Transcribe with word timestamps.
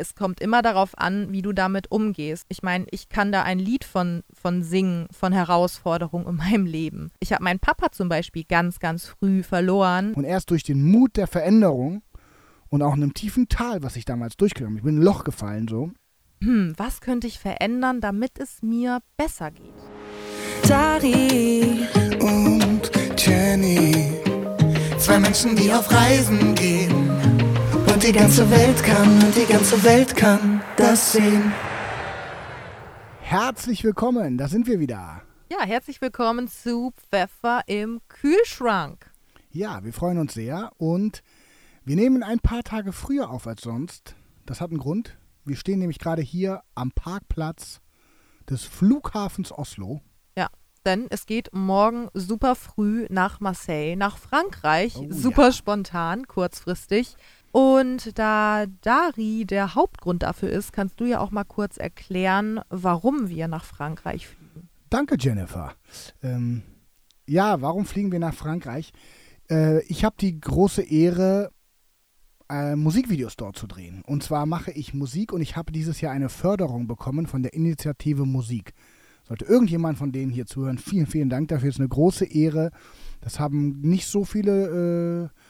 es 0.00 0.14
kommt 0.14 0.40
immer 0.40 0.62
darauf 0.62 0.98
an, 0.98 1.30
wie 1.30 1.42
du 1.42 1.52
damit 1.52 1.90
umgehst. 1.90 2.46
Ich 2.48 2.62
meine, 2.62 2.86
ich 2.90 3.08
kann 3.08 3.30
da 3.30 3.42
ein 3.42 3.58
Lied 3.58 3.84
von, 3.84 4.22
von 4.32 4.62
singen, 4.62 5.06
von 5.12 5.32
Herausforderungen 5.32 6.26
in 6.26 6.36
meinem 6.36 6.66
Leben. 6.66 7.10
Ich 7.20 7.32
habe 7.32 7.44
meinen 7.44 7.60
Papa 7.60 7.92
zum 7.92 8.08
Beispiel 8.08 8.44
ganz, 8.44 8.78
ganz 8.80 9.06
früh 9.06 9.42
verloren. 9.42 10.14
Und 10.14 10.24
erst 10.24 10.50
durch 10.50 10.62
den 10.62 10.82
Mut 10.82 11.16
der 11.16 11.26
Veränderung 11.26 12.02
und 12.68 12.82
auch 12.82 12.94
in 12.94 13.02
einem 13.02 13.14
tiefen 13.14 13.48
Tal, 13.48 13.82
was 13.82 13.96
ich 13.96 14.04
damals 14.04 14.36
durchgegangen 14.36 14.74
bin, 14.74 14.78
ich 14.78 14.84
bin 14.84 14.96
in 14.96 15.02
ein 15.02 15.04
Loch 15.04 15.24
gefallen 15.24 15.68
so. 15.68 15.90
Hm, 16.42 16.72
was 16.78 17.02
könnte 17.02 17.26
ich 17.26 17.38
verändern, 17.38 18.00
damit 18.00 18.38
es 18.38 18.62
mir 18.62 19.00
besser 19.18 19.50
geht? 19.50 19.74
Dari 20.66 21.86
und 22.20 22.90
Jenny. 23.18 24.14
Zwei 24.98 25.18
Menschen, 25.18 25.56
die 25.56 25.72
auf 25.72 25.90
Reisen 25.92 26.54
gehen. 26.54 27.39
Und 28.00 28.06
die 28.06 28.12
ganze 28.12 28.50
Welt 28.50 28.82
kann, 28.82 29.22
und 29.22 29.36
die 29.36 29.44
ganze 29.44 29.84
Welt 29.84 30.16
kann 30.16 30.62
das 30.78 31.12
sehen. 31.12 31.52
Herzlich 33.20 33.84
willkommen, 33.84 34.38
da 34.38 34.48
sind 34.48 34.66
wir 34.66 34.80
wieder. 34.80 35.20
Ja, 35.50 35.66
herzlich 35.66 36.00
willkommen 36.00 36.48
zu 36.48 36.94
Pfeffer 36.96 37.60
im 37.66 38.00
Kühlschrank. 38.08 39.12
Ja, 39.50 39.84
wir 39.84 39.92
freuen 39.92 40.16
uns 40.16 40.32
sehr 40.32 40.70
und 40.78 41.22
wir 41.84 41.94
nehmen 41.94 42.22
ein 42.22 42.38
paar 42.38 42.62
Tage 42.62 42.92
früher 42.92 43.28
auf 43.28 43.46
als 43.46 43.60
sonst. 43.60 44.16
Das 44.46 44.62
hat 44.62 44.70
einen 44.70 44.80
Grund. 44.80 45.18
Wir 45.44 45.56
stehen 45.56 45.78
nämlich 45.78 45.98
gerade 45.98 46.22
hier 46.22 46.62
am 46.74 46.92
Parkplatz 46.92 47.82
des 48.48 48.64
Flughafens 48.64 49.52
Oslo. 49.52 50.00
Ja, 50.38 50.48
denn 50.86 51.06
es 51.10 51.26
geht 51.26 51.50
morgen 51.52 52.08
super 52.14 52.54
früh 52.54 53.06
nach 53.10 53.40
Marseille, 53.40 53.94
nach 53.96 54.16
Frankreich. 54.16 54.96
Oh, 54.96 55.06
super 55.10 55.48
ja. 55.48 55.52
spontan, 55.52 56.26
kurzfristig. 56.26 57.16
Und 57.52 58.18
da 58.18 58.66
Dari 58.80 59.44
der 59.44 59.74
Hauptgrund 59.74 60.22
dafür 60.22 60.50
ist, 60.50 60.72
kannst 60.72 61.00
du 61.00 61.04
ja 61.04 61.20
auch 61.20 61.30
mal 61.30 61.44
kurz 61.44 61.78
erklären, 61.78 62.60
warum 62.68 63.28
wir 63.28 63.48
nach 63.48 63.64
Frankreich 63.64 64.28
fliegen. 64.28 64.68
Danke, 64.88 65.16
Jennifer. 65.18 65.74
Ähm, 66.22 66.62
ja, 67.26 67.60
warum 67.60 67.84
fliegen 67.84 68.12
wir 68.12 68.18
nach 68.18 68.34
Frankreich? 68.34 68.92
Äh, 69.48 69.82
ich 69.84 70.04
habe 70.04 70.16
die 70.20 70.40
große 70.40 70.82
Ehre, 70.82 71.50
äh, 72.48 72.76
Musikvideos 72.76 73.36
dort 73.36 73.56
zu 73.56 73.66
drehen. 73.66 74.02
Und 74.06 74.22
zwar 74.22 74.46
mache 74.46 74.70
ich 74.72 74.94
Musik 74.94 75.32
und 75.32 75.40
ich 75.40 75.56
habe 75.56 75.72
dieses 75.72 76.00
Jahr 76.00 76.12
eine 76.12 76.28
Förderung 76.28 76.86
bekommen 76.86 77.26
von 77.26 77.42
der 77.42 77.54
Initiative 77.54 78.26
Musik. 78.26 78.74
Sollte 79.22 79.44
irgendjemand 79.44 79.98
von 79.98 80.10
denen 80.10 80.32
hier 80.32 80.46
zuhören, 80.46 80.78
vielen, 80.78 81.06
vielen 81.06 81.30
Dank 81.30 81.48
dafür. 81.48 81.68
Es 81.68 81.76
ist 81.76 81.80
eine 81.80 81.88
große 81.88 82.24
Ehre. 82.24 82.72
Das 83.20 83.38
haben 83.38 83.80
nicht 83.80 84.06
so 84.06 84.24
viele 84.24 85.30
äh, 85.32 85.40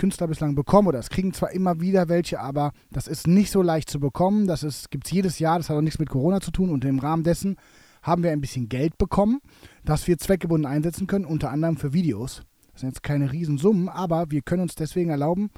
Künstler 0.00 0.28
bislang 0.28 0.54
bekommen 0.54 0.88
oder 0.88 0.98
es 0.98 1.10
kriegen 1.10 1.34
zwar 1.34 1.50
immer 1.50 1.78
wieder 1.82 2.08
welche, 2.08 2.40
aber 2.40 2.72
das 2.90 3.06
ist 3.06 3.26
nicht 3.26 3.50
so 3.50 3.60
leicht 3.60 3.90
zu 3.90 4.00
bekommen. 4.00 4.46
Das 4.46 4.88
gibt 4.88 5.04
es 5.04 5.12
jedes 5.12 5.38
Jahr, 5.38 5.58
das 5.58 5.68
hat 5.68 5.76
auch 5.76 5.82
nichts 5.82 5.98
mit 5.98 6.08
Corona 6.08 6.40
zu 6.40 6.50
tun 6.50 6.70
und 6.70 6.86
im 6.86 7.00
Rahmen 7.00 7.22
dessen 7.22 7.56
haben 8.02 8.22
wir 8.22 8.30
ein 8.32 8.40
bisschen 8.40 8.70
Geld 8.70 8.96
bekommen, 8.96 9.40
das 9.84 10.06
wir 10.08 10.16
zweckgebunden 10.16 10.64
einsetzen 10.64 11.06
können, 11.06 11.26
unter 11.26 11.50
anderem 11.50 11.76
für 11.76 11.92
Videos. 11.92 12.44
Das 12.72 12.80
sind 12.80 12.88
jetzt 12.88 13.02
keine 13.02 13.30
Riesensummen, 13.30 13.90
aber 13.90 14.30
wir 14.30 14.40
können 14.40 14.62
uns 14.62 14.74
deswegen 14.74 15.10
erlauben, 15.10 15.50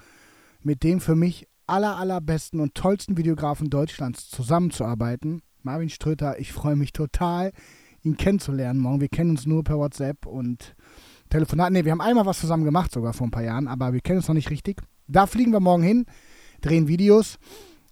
mit 0.61 0.83
dem 0.83 1.01
für 1.01 1.15
mich 1.15 1.47
aller, 1.69 1.97
allerbesten 1.97 2.59
und 2.59 2.75
tollsten 2.75 3.17
Videografen 3.17 3.71
Deutschlands 3.71 4.29
zusammenzuarbeiten. 4.29 5.43
Marvin 5.63 5.89
Ströter, 5.89 6.41
ich 6.41 6.53
freue 6.53 6.75
mich 6.75 6.93
total, 6.93 7.53
ihn 8.03 8.17
kennenzulernen 8.17 8.81
morgen. 8.81 9.01
Wir 9.01 9.09
kennen 9.09 9.31
uns 9.31 9.47
nur 9.47 9.63
per 9.63 9.79
WhatsApp 9.79 10.27
und 10.27 10.75
Telefonat. 11.33 11.73
Ne, 11.73 11.85
wir 11.85 11.93
haben 11.93 12.01
einmal 12.03 12.27
was 12.27 12.41
zusammen 12.41 12.65
gemacht, 12.65 12.93
sogar 12.93 13.15
vor 13.15 13.27
ein 13.27 13.31
paar 13.31 13.43
Jahren, 13.43 13.67
aber 13.67 13.93
wir 13.95 14.01
kennen 14.01 14.19
uns 14.19 14.29
noch 14.29 14.35
nicht 14.35 14.51
richtig. 14.51 14.83
Da 15.07 15.27
fliegen 15.27 15.51
wir 15.53 15.61
morgen 15.61 15.83
hin, 15.83 16.05
drehen 16.61 16.89
Videos. 16.89 17.39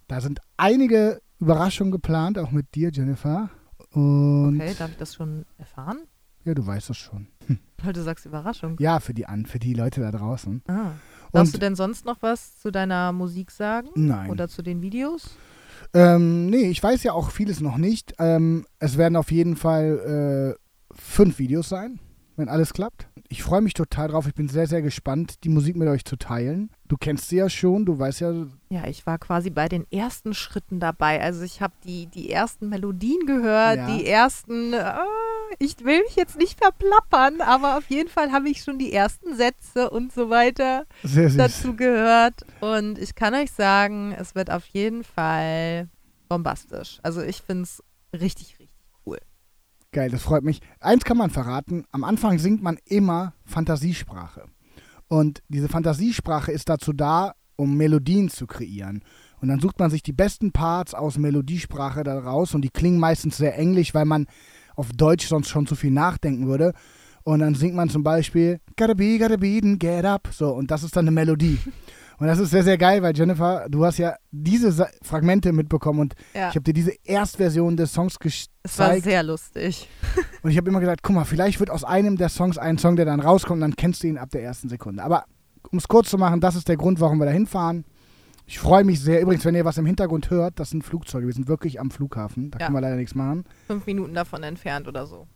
Da 0.08 0.20
sind 0.20 0.40
einige 0.58 1.22
Überraschungen 1.38 1.90
geplant, 1.90 2.38
auch 2.38 2.50
mit 2.50 2.74
dir, 2.74 2.90
Jennifer. 2.92 3.48
Und 3.92 4.60
Okay, 4.60 4.74
darf 4.78 4.90
ich 4.90 4.96
das 4.98 5.14
schon 5.14 5.46
erfahren? 5.56 6.00
ja, 6.44 6.52
du 6.54 6.66
weißt 6.66 6.90
das 6.90 6.98
schon. 6.98 7.28
Weil 7.82 7.94
du 7.94 8.02
sagst 8.02 8.26
Überraschung. 8.26 8.76
Ja, 8.78 9.00
für 9.00 9.14
die 9.14 9.24
an, 9.24 9.46
für 9.46 9.58
die 9.58 9.72
Leute 9.72 10.02
da 10.02 10.10
draußen. 10.10 10.62
Ah. 10.68 10.92
Darfst 11.32 11.54
du 11.54 11.58
denn 11.58 11.76
sonst 11.76 12.04
noch 12.04 12.18
was 12.20 12.58
zu 12.58 12.70
deiner 12.70 13.12
Musik 13.12 13.50
sagen? 13.50 13.88
nein. 13.94 14.28
Oder 14.30 14.48
zu 14.48 14.60
den 14.62 14.82
Videos? 14.82 15.30
Ähm, 15.94 16.46
nee, 16.46 16.68
ich 16.68 16.82
weiß 16.82 17.02
ja 17.04 17.12
auch 17.14 17.30
vieles 17.30 17.60
noch 17.60 17.78
nicht. 17.78 18.12
Ähm, 18.18 18.66
es 18.80 18.98
werden 18.98 19.16
auf 19.16 19.30
jeden 19.32 19.56
Fall 19.56 20.56
äh, 20.58 20.94
fünf 20.94 21.38
Videos 21.38 21.68
sein, 21.70 22.00
wenn 22.40 22.48
alles 22.48 22.72
klappt. 22.72 23.06
Ich 23.28 23.42
freue 23.44 23.60
mich 23.60 23.74
total 23.74 24.08
drauf. 24.08 24.26
Ich 24.26 24.34
bin 24.34 24.48
sehr, 24.48 24.66
sehr 24.66 24.82
gespannt, 24.82 25.44
die 25.44 25.48
Musik 25.48 25.76
mit 25.76 25.86
euch 25.88 26.04
zu 26.04 26.16
teilen. 26.16 26.70
Du 26.88 26.96
kennst 26.96 27.28
sie 27.28 27.36
ja 27.36 27.48
schon, 27.48 27.86
du 27.86 27.96
weißt 27.98 28.20
ja. 28.20 28.32
Ja, 28.70 28.86
ich 28.88 29.06
war 29.06 29.18
quasi 29.18 29.50
bei 29.50 29.68
den 29.68 29.86
ersten 29.92 30.34
Schritten 30.34 30.80
dabei. 30.80 31.20
Also 31.22 31.42
ich 31.42 31.60
habe 31.62 31.74
die, 31.84 32.06
die 32.08 32.30
ersten 32.30 32.68
Melodien 32.68 33.24
gehört, 33.26 33.76
Ja. 33.76 33.86
die 33.96 34.04
ersten, 34.06 34.74
ah, 34.74 35.04
ich 35.60 35.78
will 35.84 36.00
mich 36.02 36.16
jetzt 36.16 36.36
nicht 36.38 36.58
verplappern, 36.58 37.40
aber 37.40 37.78
auf 37.78 37.88
jeden 37.88 38.08
Fall 38.08 38.32
habe 38.32 38.48
ich 38.48 38.62
schon 38.64 38.78
die 38.78 38.92
ersten 38.92 39.36
Sätze 39.36 39.90
und 39.90 40.12
so 40.12 40.28
weiter 40.30 40.86
dazu 41.36 41.76
gehört. 41.76 42.44
Und 42.60 42.98
ich 42.98 43.14
kann 43.14 43.34
euch 43.34 43.52
sagen, 43.52 44.12
es 44.18 44.34
wird 44.34 44.50
auf 44.50 44.64
jeden 44.66 45.04
Fall 45.04 45.88
bombastisch. 46.28 46.98
Also 47.02 47.22
ich 47.22 47.42
finde 47.42 47.62
es 47.64 47.82
richtig. 48.18 48.56
Geil, 49.92 50.10
das 50.10 50.22
freut 50.22 50.44
mich. 50.44 50.60
Eins 50.78 51.04
kann 51.04 51.16
man 51.16 51.30
verraten: 51.30 51.84
Am 51.90 52.04
Anfang 52.04 52.38
singt 52.38 52.62
man 52.62 52.78
immer 52.84 53.34
Fantasiesprache. 53.44 54.44
Und 55.08 55.42
diese 55.48 55.68
Fantasiesprache 55.68 56.52
ist 56.52 56.68
dazu 56.68 56.92
da, 56.92 57.34
um 57.56 57.76
Melodien 57.76 58.28
zu 58.28 58.46
kreieren. 58.46 59.02
Und 59.40 59.48
dann 59.48 59.58
sucht 59.58 59.78
man 59.78 59.90
sich 59.90 60.02
die 60.02 60.12
besten 60.12 60.52
Parts 60.52 60.94
aus 60.94 61.18
Melodiesprache 61.18 62.04
da 62.04 62.18
raus 62.18 62.54
und 62.54 62.62
die 62.62 62.70
klingen 62.70 63.00
meistens 63.00 63.36
sehr 63.36 63.58
englisch, 63.58 63.92
weil 63.92 64.04
man 64.04 64.26
auf 64.76 64.92
Deutsch 64.92 65.26
sonst 65.26 65.48
schon 65.48 65.66
zu 65.66 65.74
viel 65.74 65.90
nachdenken 65.90 66.46
würde. 66.46 66.72
Und 67.22 67.40
dann 67.40 67.54
singt 67.54 67.74
man 67.74 67.90
zum 67.90 68.02
Beispiel 68.02 68.60
Gotta 68.76 68.94
be, 68.94 69.18
gotta 69.18 69.36
be, 69.36 69.60
get 69.76 70.04
up. 70.04 70.28
So, 70.32 70.50
und 70.50 70.70
das 70.70 70.84
ist 70.84 70.96
dann 70.96 71.04
eine 71.04 71.10
Melodie. 71.10 71.58
Und 72.20 72.26
das 72.26 72.38
ist 72.38 72.50
sehr, 72.50 72.62
sehr 72.62 72.76
geil, 72.78 73.02
weil 73.02 73.16
Jennifer, 73.16 73.66
du 73.68 73.84
hast 73.84 73.96
ja 73.98 74.14
diese 74.30 74.70
Sa 74.72 74.86
Fragmente 75.02 75.52
mitbekommen 75.52 76.00
und 76.00 76.14
Ja, 76.34 76.50
ich 76.50 76.54
habe 76.54 76.60
dir 76.62 76.74
diese 76.74 76.92
Erstversion 77.02 77.76
des 77.76 77.92
Songs 77.94 78.18
gezeigt. 78.18 78.50
es 78.62 78.78
war 78.78 79.00
sehr 79.00 79.22
lustig. 79.22 79.88
Und 80.42 80.50
ich 80.50 80.56
habe 80.58 80.68
immer 80.68 80.80
gesagt, 80.80 81.02
guck 81.02 81.16
mal, 81.16 81.24
vielleicht 81.24 81.58
wird 81.60 81.70
aus 81.70 81.82
einem 81.82 82.16
der 82.16 82.28
Songs 82.28 82.56
ein 82.58 82.78
Song, 82.78 82.96
der 82.96 83.04
dann 83.06 83.20
rauskommt, 83.20 83.56
und 83.56 83.60
dann 83.62 83.76
kennst 83.76 84.02
du 84.02 84.06
ihn 84.06 84.16
ab 84.18 84.30
der 84.30 84.42
ersten 84.42 84.68
Sekunde. 84.68 85.02
Aber 85.02 85.24
um 85.70 85.78
es 85.78 85.88
kurz 85.88 86.08
zu 86.10 86.16
machen, 86.18 86.40
das 86.40 86.56
ist 86.56 86.68
der 86.68 86.76
Grund, 86.76 87.00
warum 87.00 87.18
wir 87.18 87.26
da 87.26 87.32
hinfahren. 87.32 87.84
Ich 88.46 88.58
freue 88.58 88.84
mich 88.84 89.00
sehr. 89.00 89.20
Übrigens, 89.20 89.44
wenn 89.44 89.54
ihr 89.54 89.64
was 89.64 89.78
im 89.78 89.86
Hintergrund 89.86 90.28
hört, 90.30 90.58
das 90.60 90.70
sind 90.70 90.82
Flugzeuge. 90.84 91.26
Wir 91.26 91.34
sind 91.34 91.46
wirklich 91.48 91.78
am 91.80 91.90
Flughafen. 91.90 92.50
Da 92.50 92.58
Ja. 92.58 92.66
können 92.66 92.76
wir 92.76 92.80
leider 92.82 92.96
nichts 92.96 93.14
machen. 93.14 93.44
Fünf 93.66 93.86
Minuten 93.86 94.12
davon 94.14 94.42
entfernt 94.42 94.88
oder 94.88 95.06
so. 95.06 95.26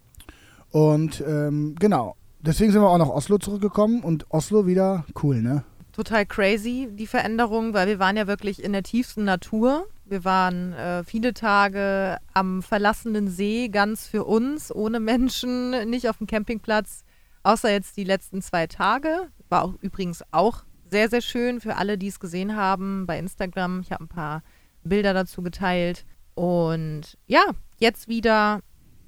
Und 0.71 1.23
ähm, 1.27 1.77
genau. 1.78 2.17
Deswegen 2.41 2.73
sind 2.73 2.83
wir 2.83 2.89
auch 2.91 2.99
nach 2.99 3.09
Oslo 3.09 3.39
zurückgekommen 3.39 4.03
und 4.03 4.27
Oslo 4.31 4.67
wieder 4.67 5.05
cool, 5.23 5.41
ne? 5.41 5.65
Total 5.94 6.27
crazy, 6.27 6.88
die 6.91 7.06
Veränderung, 7.06 7.72
weil 7.72 7.87
wir 7.87 7.99
waren 7.99 8.16
ja 8.16 8.27
wirklich 8.27 8.62
in 8.62 8.72
der 8.72 8.82
tiefsten 8.82 9.25
Natur. 9.25 9.87
Wir 10.05 10.25
waren 10.25 10.72
äh, 10.75 11.05
viele 11.05 11.32
Tage 11.32 12.19
am 12.34 12.62
verlassenen 12.62 13.28
See, 13.28 13.69
ganz 13.69 14.06
für 14.06 14.25
uns, 14.25 14.75
ohne 14.75 15.00
Menschen, 15.00 15.88
nicht 15.88 16.09
auf 16.09 16.19
dem 16.19 16.27
Campingplatz, 16.27 17.05
außer 17.43 17.71
jetzt 17.71 17.97
die 17.97 18.05
letzten 18.05 18.43
zwei 18.43 18.66
Tage. 18.66 19.28
War 19.49 19.62
auch 19.62 19.75
übrigens 19.81 20.22
auch 20.32 20.65
sehr, 20.91 21.09
sehr 21.09 21.22
schön 21.22 21.60
für 21.60 21.77
alle, 21.77 21.97
die 21.97 22.09
es 22.09 22.21
gesehen 22.21 22.56
haben 22.56 23.06
bei 23.06 23.19
Instagram. 23.19 23.81
Ich 23.81 23.93
habe 23.93 24.05
ein 24.05 24.09
paar 24.09 24.43
Bilder 24.82 25.15
dazu 25.15 25.43
geteilt. 25.43 26.05
Und 26.34 27.16
ja, 27.26 27.44
jetzt 27.78 28.09
wieder 28.09 28.61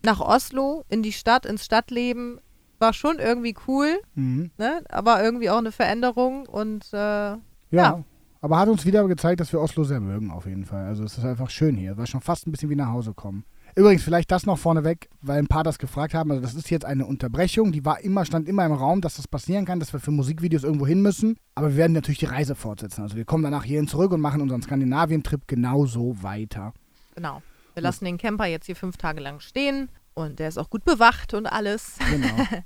nach 0.03 0.20
Oslo, 0.20 0.84
in 0.88 1.03
die 1.03 1.12
Stadt, 1.12 1.47
ins 1.47 1.64
Stadtleben. 1.64 2.41
War 2.78 2.92
schon 2.92 3.19
irgendwie 3.19 3.54
cool 3.66 3.98
Mhm. 4.14 4.50
ne? 4.59 4.82
aber 4.88 5.22
irgendwie 5.22 5.50
auch 5.50 5.59
eine 5.59 5.72
Veränderung 5.72 6.47
und 6.47 6.84
äh, 6.92 6.97
Ja. 6.97 7.41
Ja. 7.70 8.04
Aber 8.42 8.59
hat 8.59 8.69
uns 8.69 8.84
wieder 8.84 9.06
gezeigt, 9.09 9.41
dass 9.41 9.53
wir 9.53 9.60
Oslo 9.60 9.82
sehr 9.82 9.98
mögen, 9.98 10.31
auf 10.31 10.47
jeden 10.47 10.66
Fall. 10.66 10.86
Also 10.86 11.03
es 11.03 11.19
ist 11.19 11.25
einfach 11.25 11.50
schön 11.50 11.75
hier. 11.76 11.97
War 11.97 12.06
schon 12.06 12.21
fast 12.21 12.47
ein 12.47 12.53
bisschen 12.53 12.71
wie 12.71 12.77
nach 12.77 12.92
Hause 12.92 13.12
kommen. 13.12 13.45
Übrigens, 13.74 14.04
vielleicht 14.04 14.30
das 14.30 14.47
noch 14.47 14.59
vorneweg, 14.59 15.09
weil 15.21 15.39
ein 15.39 15.48
paar 15.48 15.65
das 15.65 15.78
gefragt 15.78 16.15
haben. 16.15 16.30
Also 16.30 16.42
das 16.42 16.54
ist 16.54 16.71
jetzt 16.71 16.84
eine 16.84 17.06
Unterbrechung, 17.06 17.72
die 17.72 17.84
war 17.84 18.00
immer, 18.00 18.24
stand 18.24 18.48
immer 18.48 18.65
im 18.65 18.72
Raum, 18.72 19.00
dass 19.00 19.16
das 19.16 19.27
passieren 19.27 19.65
kann, 19.65 19.80
dass 19.80 19.92
wir 19.92 20.00
für 20.00 20.12
Musikvideos 20.12 20.62
irgendwo 20.65 20.86
hin 20.86 21.03
müssen. 21.03 21.36
Aber 21.56 21.71
wir 21.71 21.77
werden 21.77 21.92
natürlich 21.92 22.18
die 22.18 22.27
Reise 22.27 22.54
fortsetzen. 22.54 23.03
Also 23.03 23.16
wir 23.16 23.24
kommen 23.24 23.42
danach 23.42 23.65
hierhin 23.65 23.89
zurück 23.89 24.12
und 24.12 24.21
machen 24.21 24.41
unseren 24.42 24.62
Skandinavien-Trip 24.62 25.42
genauso 25.48 26.22
weiter. 26.22 26.72
genau. 27.15 27.42
Wir 27.74 27.83
lassen 27.83 28.06
den 28.06 28.16
Camper 28.16 28.47
jetzt 28.47 28.65
hier 28.66 28.77
fünf 28.77 28.97
Tage 28.97 29.21
lang 29.21 29.41
stehen 29.41 29.91
und 30.16 30.39
der 30.41 30.48
ist 30.48 30.59
auch 30.59 30.71
gut 30.71 30.84
bewacht 30.84 31.33
und 31.34 31.47
alles. 31.47 31.97
Genau. 32.10 32.28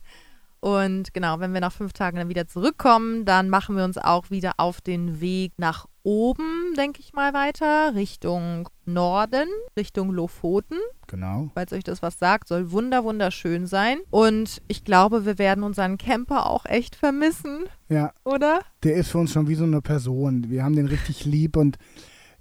Und 0.62 1.14
genau, 1.14 1.40
wenn 1.40 1.54
wir 1.54 1.62
nach 1.62 1.72
fünf 1.72 1.94
Tagen 1.94 2.18
dann 2.18 2.28
wieder 2.28 2.46
zurückkommen, 2.46 3.24
dann 3.24 3.48
machen 3.48 3.76
wir 3.78 3.84
uns 3.84 3.96
auch 3.96 4.28
wieder 4.28 4.52
auf 4.58 4.82
den 4.82 5.18
Weg 5.22 5.54
nach 5.56 5.86
oben, 6.02 6.74
denke 6.76 7.00
ich 7.00 7.14
mal, 7.14 7.32
weiter, 7.32 7.94
Richtung 7.94 8.68
Norden, 8.84 9.48
Richtung 9.74 10.10
Lofoten. 10.10 10.76
genau. 11.06 11.48
Falls 11.54 11.72
euch 11.72 11.82
das 11.82 12.02
was 12.02 12.18
sagt, 12.18 12.46
soll 12.46 12.72
wunder 12.72 13.04
wunderschön 13.04 13.66
sein. 13.66 14.00
Und 14.10 14.60
ich 14.68 14.84
glaube, 14.84 15.24
wir 15.24 15.38
werden 15.38 15.64
unseren 15.64 15.96
Camper 15.96 16.44
auch 16.44 16.66
echt 16.66 16.94
vermissen, 16.94 17.64
Ja, 17.88 18.12
oder? 18.24 18.60
der 18.82 18.96
ist 18.96 19.08
für 19.12 19.16
uns 19.18 19.32
schon 19.32 19.48
wie 19.48 19.54
so 19.54 19.64
eine 19.64 19.80
Person. 19.80 20.50
Wir 20.50 20.62
haben 20.62 20.76
den 20.76 20.88
richtig 20.88 21.24
lieb 21.24 21.56
und 21.56 21.78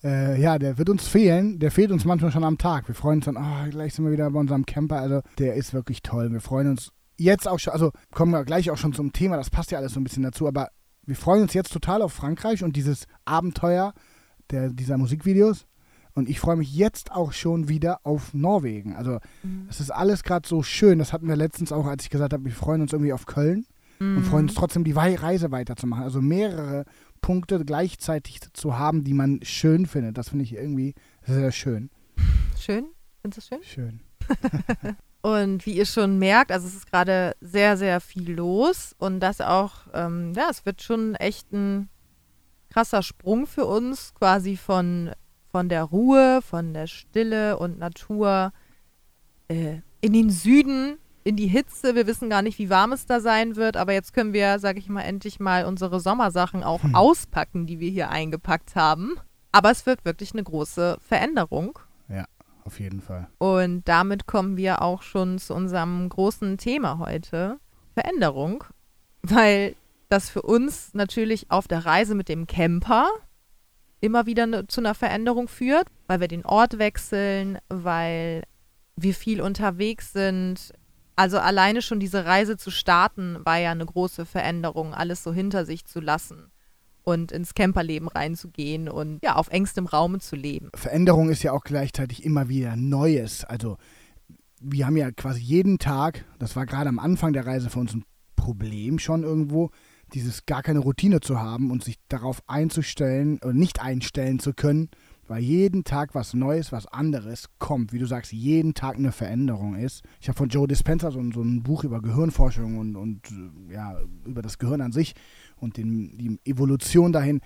Äh, 0.04 0.42
ja, 0.42 0.58
der 0.58 0.78
wird 0.78 0.90
uns 0.90 1.08
fehlen. 1.08 1.60
Der 1.60 1.72
fehlt 1.72 1.92
uns 1.92 2.06
manchmal 2.06 2.32
schon 2.32 2.44
am 2.44 2.58
Tag. 2.58 2.88
Wir 2.88 2.96
freuen 2.96 3.18
uns 3.18 3.26
dann, 3.26 3.38
oh, 3.38 3.70
gleich 3.70 3.94
sind 3.94 4.06
wir 4.06 4.12
wieder 4.12 4.30
bei 4.32 4.40
unserem 4.40 4.66
Camper. 4.66 5.00
Also 5.00 5.22
der 5.38 5.56
ist 5.56 5.74
wirklich 5.74 6.02
toll. 6.02 6.32
Wir 6.32 6.42
freuen 6.42 6.70
uns 6.70 6.92
jetzt 7.20 7.48
auch 7.48 7.60
schon, 7.60 7.74
also 7.74 7.92
kommen 8.12 8.32
wir 8.32 8.44
gleich 8.46 8.72
auch 8.72 8.78
schon 8.78 8.94
zum 8.94 9.14
Thema, 9.14 9.38
das 9.38 9.50
passt 9.50 9.72
ja 9.72 9.78
alles 9.78 9.94
so 9.94 10.00
ein 10.00 10.04
bisschen 10.04 10.24
dazu, 10.24 10.48
aber 10.48 10.70
wir 11.06 11.16
freuen 11.16 11.44
uns 11.44 11.54
jetzt 11.54 11.74
total 11.74 12.02
auf 12.02 12.14
Frankreich 12.14 12.64
und 12.64 12.76
dieses 12.76 13.06
Abenteuer 13.26 13.94
der, 14.52 14.70
dieser 14.70 14.98
Musikvideos. 14.98 15.66
Und 16.14 16.28
ich 16.28 16.40
freue 16.40 16.56
mich 16.56 16.76
jetzt 16.76 17.12
auch 17.12 17.34
schon 17.34 17.70
wieder 17.70 18.00
auf 18.04 18.34
Norwegen. 18.34 18.96
Also 18.96 19.20
mhm. 19.44 19.68
es 19.70 19.80
ist 19.80 19.92
alles 19.92 20.24
gerade 20.24 20.48
so 20.48 20.64
schön. 20.64 21.00
Das 21.00 21.14
hatten 21.14 21.28
wir 21.28 21.36
letztens 21.36 21.72
auch, 21.72 21.86
als 21.86 22.04
ich 22.04 22.10
gesagt 22.10 22.34
habe, 22.34 22.46
wir 22.46 22.52
freuen 22.52 22.82
uns 22.82 22.94
irgendwie 22.94 23.14
auf 23.14 23.26
Köln 23.26 23.66
mhm. 24.00 24.18
und 24.18 24.24
freuen 24.24 24.48
uns 24.48 24.56
trotzdem, 24.56 24.84
die 24.84 24.92
Reise 24.92 25.52
weiterzumachen. 25.52 26.04
Also 26.04 26.22
mehrere 26.22 26.86
Punkte 27.22 27.64
gleichzeitig 27.64 28.42
zu 28.54 28.78
haben, 28.78 29.04
die 29.04 29.14
man 29.14 29.40
schön 29.44 29.86
findet. 29.86 30.18
Das 30.18 30.30
finde 30.30 30.44
ich 30.44 30.54
irgendwie 30.54 30.96
sehr, 31.24 31.52
schön. 31.52 31.90
Schön? 32.58 32.86
Findest 33.22 33.52
du 33.52 33.56
schön? 33.56 33.64
Schön. 33.64 34.00
und 35.22 35.66
wie 35.66 35.74
ihr 35.74 35.86
schon 35.86 36.20
merkt, 36.20 36.52
also 36.52 36.68
es 36.68 36.76
ist 36.76 36.92
gerade 36.92 37.36
sehr, 37.42 37.78
sehr 37.78 38.00
viel 38.02 38.32
los 38.32 38.96
und 38.98 39.20
das 39.20 39.42
auch, 39.42 39.88
ähm, 39.94 40.34
ja, 40.36 40.48
es 40.50 40.66
wird 40.66 40.82
schon 40.82 41.16
echt 41.16 41.52
ein 41.52 41.90
krasser 42.70 43.04
Sprung 43.04 43.48
für 43.48 43.66
uns, 43.66 44.14
quasi 44.14 44.56
von, 44.56 45.12
von 45.52 45.70
der 45.70 45.84
Ruhe, 45.84 46.42
von 46.42 46.74
der 46.74 46.88
Stille 46.88 47.58
und 47.58 47.80
Natur 47.80 48.54
äh, 49.48 49.82
in 50.02 50.14
den 50.14 50.30
Süden, 50.30 50.98
in 51.30 51.36
die 51.36 51.48
Hitze. 51.48 51.94
Wir 51.94 52.08
wissen 52.08 52.30
gar 52.30 52.42
nicht, 52.42 52.58
wie 52.58 52.72
warm 52.72 52.92
es 52.92 53.06
da 53.06 53.20
sein 53.20 53.56
wird, 53.56 53.78
aber 53.78 53.94
jetzt 53.94 54.14
können 54.14 54.34
wir, 54.34 54.58
sage 54.58 54.80
ich 54.80 54.90
mal, 54.90 55.04
endlich 55.04 55.40
mal 55.40 55.66
unsere 55.66 56.00
Sommersachen 56.00 56.64
auch 56.64 56.82
hm. 56.82 56.96
auspacken, 56.96 57.68
die 57.68 57.80
wir 57.80 57.92
hier 57.92 58.10
eingepackt 58.10 58.76
haben. 58.76 59.16
Aber 59.52 59.70
es 59.70 59.86
wird 59.86 60.06
wirklich 60.06 60.34
eine 60.34 60.44
große 60.44 60.98
Veränderung. 61.00 61.78
Ja, 62.08 62.26
auf 62.66 62.80
jeden 62.80 63.00
Fall. 63.00 63.28
Und 63.38 63.88
damit 63.88 64.26
kommen 64.26 64.58
wir 64.58 64.82
auch 64.82 65.04
schon 65.04 65.38
zu 65.38 65.54
unserem 65.54 66.10
großen 66.10 66.58
Thema 66.58 66.98
heute. 66.98 67.60
Veränderung. 67.94 68.64
Weil 69.22 69.76
das 70.10 70.32
für 70.32 70.42
uns 70.42 70.96
natürlich 70.96 71.52
auf 71.52 71.68
der 71.68 71.86
Reise 71.86 72.16
mit 72.16 72.28
dem 72.28 72.48
Camper 72.48 73.08
immer 74.02 74.26
wieder 74.26 74.48
ne, 74.48 74.66
zu 74.66 74.82
einer 74.82 74.96
Veränderung 74.96 75.48
führt, 75.48 75.88
weil 76.08 76.22
wir 76.22 76.28
den 76.28 76.46
Ort 76.46 76.80
wechseln, 76.80 77.60
weil 77.68 78.44
wir 78.96 79.14
viel 79.14 79.42
unterwegs 79.42 80.12
sind. 80.12 80.74
Also 81.20 81.38
alleine 81.38 81.82
schon 81.82 82.00
diese 82.00 82.24
Reise 82.24 82.56
zu 82.56 82.72
starten 82.72 83.40
war 83.44 83.58
ja 83.58 83.72
eine 83.72 83.86
große 83.86 84.26
Veränderung, 84.26 84.94
alles 84.94 85.22
so 85.22 85.34
hinter 85.34 85.66
sich 85.66 85.84
zu 85.84 86.00
lassen 86.00 86.50
und 87.04 87.34
ins 87.34 87.54
Camperleben 87.54 88.08
reinzugehen 88.08 88.88
und 88.88 89.20
ja, 89.22 89.36
auf 89.36 89.50
engstem 89.50 89.86
Raum 89.86 90.22
zu 90.22 90.38
leben. 90.38 90.70
Veränderung 90.74 91.30
ist 91.30 91.44
ja 91.44 91.52
auch 91.52 91.66
gleichzeitig 91.66 92.24
immer 92.24 92.48
wieder 92.48 92.78
Neues. 92.78 93.44
Also 93.44 93.76
wir 94.62 94.86
haben 94.86 94.96
ja 94.96 95.12
quasi 95.12 95.42
jeden 95.42 95.78
Tag, 95.78 96.24
das 96.40 96.56
war 96.56 96.66
gerade 96.66 96.88
am 96.88 97.00
Anfang 97.00 97.34
der 97.34 97.46
Reise 97.46 97.70
für 97.70 97.80
uns 97.80 97.94
ein 97.94 98.06
Problem 98.38 98.98
schon 98.98 99.24
irgendwo, 99.24 99.72
dieses 100.14 100.46
gar 100.46 100.64
keine 100.64 100.80
Routine 100.80 101.20
zu 101.20 101.38
haben 101.38 101.70
und 101.70 101.84
sich 101.84 101.98
darauf 102.08 102.42
einzustellen 102.48 103.40
oder 103.44 103.52
nicht 103.52 103.82
einstellen 103.82 104.40
zu 104.40 104.54
können, 104.54 104.88
weil 105.30 105.44
jeden 105.44 105.84
Tag 105.84 106.16
was 106.16 106.34
Neues, 106.34 106.72
was 106.72 106.88
anderes 106.88 107.50
kommt. 107.60 107.94
Wie 107.94 108.00
du 108.00 108.08
sagst, 108.08 108.34
jeden 108.34 108.74
Tag 108.74 108.98
eine 108.98 109.12
Veränderung 109.12 109.76
ist. 109.76 110.04
Ich 110.20 110.28
habe 110.28 110.38
von 110.38 110.50
Joe 110.50 110.68
Dispenza 110.68 111.12
so, 111.12 111.22
so, 111.32 111.42
ein 111.42 111.62
Buch 111.62 111.84
über 111.84 112.02
Gehirnforschung 112.02 112.80
und, 112.80 112.96
und 112.96 113.22
ja, 113.72 114.00
über 114.26 114.42
das 114.42 114.58
Gehirn 114.58 114.82
an 114.82 114.92
sich 114.92 115.14
und 115.58 115.78
den, 115.78 116.18
die 116.18 116.40
Evolution 116.46 117.12
dahin 117.12 117.42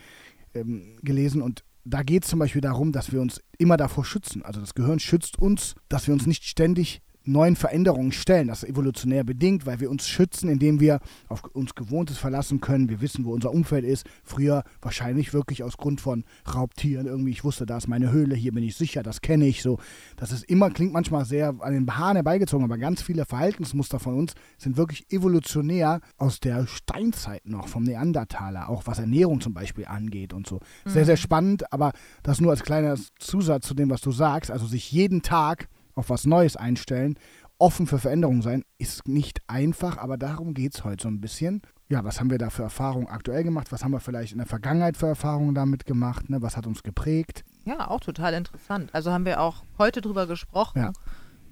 ähm, 0.54 0.96
gelesen 1.02 1.42
und 1.42 1.64
da 1.86 2.02
geht 2.02 2.24
es 2.24 2.30
zum 2.30 2.40
Beispiel 2.40 2.62
darum, 2.62 2.94
dass 2.94 3.12
wir 3.12 3.20
uns 3.20 3.42
immer 3.58 3.76
davor 3.76 4.06
schützen. 4.06 4.42
Also 4.44 4.62
das 4.62 4.74
Gehirn 4.74 5.00
schützt 5.00 5.38
uns, 5.38 5.76
dass 5.90 6.08
wir 6.08 6.14
uns 6.14 6.26
nicht 6.26 6.46
ständig 6.46 7.02
neuen 7.26 7.56
Veränderungen 7.56 8.12
stellen. 8.12 8.48
Das 8.48 8.64
ist 8.64 8.70
evolutionär 8.70 9.24
bedingt, 9.24 9.66
weil 9.66 9.80
wir 9.80 9.90
uns 9.90 10.08
schützen, 10.08 10.50
indem 10.50 10.80
wir 10.80 11.00
auf 11.28 11.44
uns 11.54 11.76
Gewohntes 11.76 12.18
verlassen 12.18 12.62
können. 12.62 12.90
Wir 12.90 13.02
wissen, 13.02 13.26
wo 13.26 13.34
unser 13.34 13.52
Umfeld 13.52 13.86
ist. 13.86 14.06
Früher 14.24 14.64
wahrscheinlich 14.82 15.34
wirklich 15.34 15.64
aus 15.64 15.78
Grund 15.78 16.02
von 16.02 16.24
Raubtieren 16.54 17.08
irgendwie. 17.08 17.32
Ich 17.32 17.44
wusste, 17.44 17.66
da 17.66 17.78
ist 17.78 17.88
meine 17.88 18.12
Höhle, 18.12 18.36
hier 18.36 18.54
bin 18.54 18.64
ich 18.64 18.76
sicher, 18.76 19.04
das 19.04 19.22
kenne 19.22 19.46
ich 19.46 19.62
so. 19.62 19.80
Das 20.18 20.32
ist 20.32 20.44
immer, 20.46 20.70
klingt 20.70 20.94
manchmal 20.94 21.26
sehr 21.26 21.56
an 21.60 21.74
den 21.74 21.98
Haaren 21.98 22.16
herbeigezogen, 22.16 22.66
aber 22.66 22.78
ganz 22.78 23.02
viele 23.02 23.26
Verhaltensmuster 23.26 24.00
von 24.00 24.16
uns 24.16 24.34
sind 24.58 24.78
wirklich 24.78 25.12
evolutionär 25.12 26.02
aus 26.18 26.40
der 26.40 26.68
Steinzeit 26.68 27.46
noch, 27.46 27.68
vom 27.68 27.84
Neandertaler, 27.84 28.70
auch 28.70 28.84
was 28.86 29.00
Ernährung 29.00 29.42
zum 29.42 29.54
Beispiel 29.54 29.86
angeht 29.86 30.34
und 30.34 30.48
so. 30.48 30.60
Sehr, 30.86 31.06
sehr 31.06 31.16
mhm. 31.16 31.22
spannend, 31.22 31.74
aber 31.74 31.94
das 32.24 32.42
nur 32.42 32.52
als 32.52 32.64
kleiner 32.64 32.98
Zusatz 33.20 33.68
zu 33.68 33.74
dem, 33.74 33.90
was 33.90 34.02
du 34.02 34.12
sagst. 34.12 34.52
Also 34.52 34.66
sich 34.66 34.92
jeden 34.92 35.22
Tag 35.22 35.68
auf 35.96 36.10
was 36.10 36.26
Neues 36.26 36.56
einstellen, 36.56 37.18
offen 37.58 37.88
für 37.88 38.00
Veränderungen 38.00 38.42
sein, 38.42 38.64
ist 38.78 39.08
nicht 39.08 39.40
einfach, 39.48 39.98
aber 39.98 40.18
darum 40.18 40.54
geht 40.54 40.76
es 40.76 40.84
heute 40.84 41.04
so 41.04 41.10
ein 41.10 41.22
bisschen. 41.22 41.62
Ja, 41.90 42.04
was 42.04 42.20
haben 42.20 42.32
wir 42.32 42.38
da 42.38 42.50
für 42.50 42.64
Erfahrungen 42.64 43.08
aktuell 43.08 43.44
gemacht? 43.44 43.72
Was 43.72 43.84
haben 43.84 43.92
wir 43.92 44.00
vielleicht 44.00 44.32
in 44.32 44.40
der 44.40 44.48
Vergangenheit 44.48 44.98
für 44.98 45.08
Erfahrungen 45.08 45.54
damit 45.54 45.86
gemacht? 45.86 46.30
Ne? 46.30 46.42
Was 46.42 46.58
hat 46.58 46.66
uns 46.66 46.84
geprägt? 46.84 47.44
Ja, 47.66 47.90
auch 47.90 48.00
total 48.00 48.34
interessant. 48.34 48.90
Also 48.94 49.12
haben 49.12 49.26
wir 49.26 49.40
auch 49.40 49.64
heute 49.78 50.02
drüber 50.02 50.26
gesprochen. 50.28 50.80
Ja. 50.80 50.94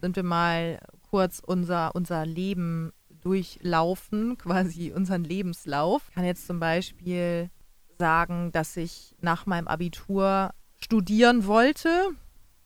Sind 0.02 0.16
wir 0.16 0.24
mal 0.24 0.80
kurz 1.10 1.42
unser, 1.46 1.96
unser 1.96 2.26
Leben 2.26 2.92
durchlaufen, 3.22 4.38
quasi 4.40 4.92
unseren 4.92 5.24
Lebenslauf. 5.24 6.04
Ich 6.10 6.16
kann 6.16 6.26
jetzt 6.26 6.48
zum 6.48 6.60
Beispiel 6.60 7.50
sagen, 8.00 8.52
dass 8.52 8.76
ich 8.78 9.16
nach 9.22 9.46
meinem 9.46 9.68
Abitur 9.68 10.52
studieren 10.80 11.46
wollte, 11.46 12.10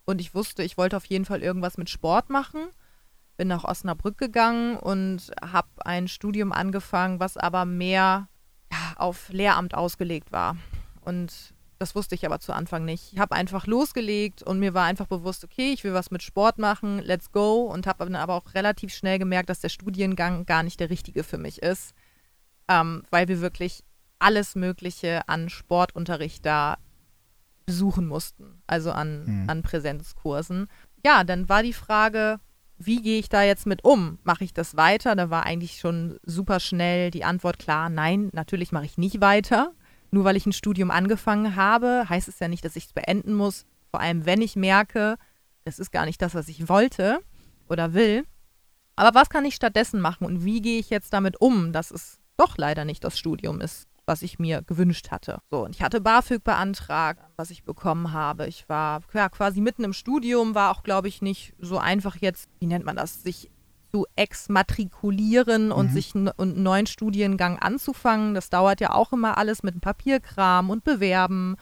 und 0.06 0.22
ich 0.22 0.34
wusste, 0.36 0.64
ich 0.64 0.78
wollte 0.78 0.98
auf 0.98 1.06
jeden 1.06 1.26
Fall 1.26 1.42
irgendwas 1.42 1.78
mit 1.78 1.90
Sport 1.90 2.30
machen. 2.30 2.68
Bin 3.38 3.48
nach 3.48 3.64
Osnabrück 3.64 4.18
gegangen 4.18 4.78
und 4.78 5.32
habe 5.42 5.68
ein 5.84 6.08
Studium 6.08 6.52
angefangen, 6.52 7.20
was 7.20 7.36
aber 7.38 7.66
mehr 7.66 8.30
ja, 8.72 8.94
auf 8.96 9.30
Lehramt 9.30 9.76
ausgelegt 9.76 10.32
war. 10.32 10.56
Und 11.02 11.54
das 11.80 11.96
wusste 11.96 12.16
ich 12.16 12.26
aber 12.26 12.40
zu 12.40 12.54
Anfang 12.54 12.86
nicht. 12.86 13.12
Ich 13.12 13.20
habe 13.20 13.36
einfach 13.36 13.68
losgelegt 13.68 14.42
und 14.42 14.60
mir 14.60 14.74
war 14.74 14.86
einfach 14.86 15.08
bewusst, 15.08 15.44
okay, 15.44 15.74
ich 15.74 15.84
will 15.84 15.94
was 15.94 16.12
mit 16.12 16.24
Sport 16.24 16.58
machen, 16.58 17.00
let's 17.00 17.32
go. 17.32 17.64
Und 17.64 17.88
habe 17.88 18.06
dann 18.06 18.16
aber 18.16 18.36
auch 18.36 18.54
relativ 18.54 18.94
schnell 18.94 19.20
gemerkt, 19.20 19.50
dass 19.50 19.60
der 19.60 19.70
Studiengang 19.70 20.46
gar 20.46 20.64
nicht 20.64 20.80
der 20.80 20.90
richtige 20.90 21.24
für 21.24 21.38
mich 21.38 21.62
ist, 21.62 21.94
ähm, 22.70 23.04
weil 23.10 23.28
wir 23.28 23.42
wirklich 23.42 23.84
alles 24.20 24.56
Mögliche 24.56 25.28
an 25.28 25.50
Sportunterricht 25.50 26.46
da 26.46 26.78
besuchen 27.66 28.08
mussten, 28.08 28.62
also 28.68 28.92
an, 28.92 29.26
mhm. 29.26 29.50
an 29.50 29.62
Präsenzkursen. 29.64 30.68
Ja, 31.04 31.24
dann 31.24 31.50
war 31.50 31.64
die 31.64 31.74
Frage, 31.74 32.40
wie 32.78 33.02
gehe 33.02 33.20
ich 33.20 33.30
da 33.30 33.44
jetzt 33.44 33.66
mit 33.66 33.84
um? 33.84 34.20
Mache 34.24 34.44
ich 34.44 34.54
das 34.54 34.76
weiter? 34.76 35.16
Da 35.16 35.30
war 35.30 35.46
eigentlich 35.46 35.80
schon 35.80 36.18
super 36.24 36.60
schnell 36.60 37.12
die 37.12 37.24
Antwort 37.24 37.60
klar, 37.60 37.90
nein, 37.90 38.30
natürlich 38.34 38.72
mache 38.72 38.86
ich 38.86 38.98
nicht 38.98 39.22
weiter. 39.22 39.72
Nur 40.12 40.24
weil 40.24 40.38
ich 40.38 40.46
ein 40.46 40.54
Studium 40.54 40.92
angefangen 40.92 41.56
habe, 41.56 42.06
heißt 42.08 42.28
es 42.28 42.40
ja 42.40 42.48
nicht, 42.48 42.64
dass 42.64 42.76
ich 42.76 42.86
es 42.86 42.94
beenden 42.94 43.34
muss. 43.34 43.66
Vor 43.92 44.00
allem, 44.00 44.26
wenn 44.26 44.42
ich 44.42 44.56
merke, 44.56 45.18
das 45.64 45.80
ist 45.80 45.92
gar 45.92 46.06
nicht 46.06 46.22
das, 46.22 46.36
was 46.36 46.48
ich 46.48 46.70
wollte 46.70 47.20
oder 47.68 47.94
will. 47.94 48.26
Aber 48.96 49.18
was 49.20 49.30
kann 49.30 49.46
ich 49.46 49.56
stattdessen 49.56 50.00
machen 50.00 50.26
und 50.26 50.46
wie 50.46 50.62
gehe 50.62 50.80
ich 50.80 50.90
jetzt 50.90 51.12
damit 51.12 51.42
um, 51.42 51.74
dass 51.74 51.92
es 51.92 52.20
doch 52.38 52.58
leider 52.58 52.86
nicht 52.86 53.04
das 53.04 53.18
Studium 53.18 53.62
ist, 53.62 53.88
was 54.06 54.22
ich 54.22 54.40
mir 54.40 54.62
gewünscht 54.62 55.12
hatte. 55.12 55.40
So, 55.50 55.66
und 55.66 55.76
ich 55.76 55.82
hatte 55.82 56.02
BAföG 56.02 56.44
beantragt, 56.44 57.22
was 57.36 57.50
ich 57.52 57.64
bekommen 57.64 58.14
habe. 58.14 58.48
Ich 58.48 58.70
war 58.70 59.02
ja, 59.14 59.30
quasi 59.30 59.62
mitten 59.62 59.84
im 59.84 59.94
Studium, 59.94 60.56
war 60.56 60.72
auch, 60.72 60.84
glaube 60.84 61.08
ich, 61.08 61.22
nicht 61.22 61.54
so 61.60 61.78
einfach 61.78 62.18
jetzt, 62.18 62.50
wie 62.60 62.68
nennt 62.68 62.86
man 62.86 62.96
das, 62.96 63.24
sich 63.24 63.50
zu 63.92 64.06
exmatrikulieren 64.16 65.72
und 65.72 65.92
mhm. 65.92 65.94
sich 65.94 66.16
einen, 66.16 66.28
einen 66.28 66.64
neuen 66.64 66.86
Studiengang 66.86 67.60
anzufangen. 67.60 68.36
Das 68.36 68.50
dauert 68.50 68.82
ja 68.82 68.92
auch 68.92 69.14
immer 69.14 69.38
alles 69.38 69.64
mit 69.64 69.80
Papierkram 69.80 70.70
und 70.70 70.84
Bewerben 70.84 71.56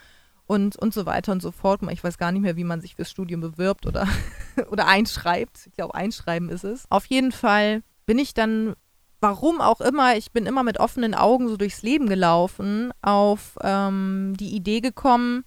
und, 0.47 0.75
und 0.75 0.93
so 0.93 1.05
weiter 1.05 1.31
und 1.31 1.41
so 1.41 1.51
fort. 1.51 1.81
Ich 1.91 2.03
weiß 2.03 2.17
gar 2.17 2.31
nicht 2.31 2.41
mehr, 2.41 2.55
wie 2.55 2.63
man 2.63 2.81
sich 2.81 2.95
fürs 2.95 3.11
Studium 3.11 3.41
bewirbt 3.41 3.85
oder, 3.85 4.07
oder 4.71 4.87
einschreibt. 4.87 5.67
Ich 5.67 5.73
glaube, 5.73 5.95
einschreiben 5.95 6.49
ist 6.49 6.63
es. 6.63 6.85
Auf 6.89 7.05
jeden 7.05 7.31
Fall 7.31 7.83
bin 8.05 8.17
ich 8.19 8.33
dann 8.33 8.75
warum 9.23 9.61
auch 9.61 9.79
immer, 9.79 10.17
ich 10.17 10.33
bin 10.33 10.45
immer 10.45 10.63
mit 10.63 10.81
offenen 10.81 11.15
Augen 11.15 11.47
so 11.47 11.55
durchs 11.55 11.81
Leben 11.81 12.07
gelaufen, 12.07 12.91
auf 13.01 13.57
ähm, 13.61 14.35
die 14.37 14.53
Idee 14.53 14.81
gekommen, 14.81 15.45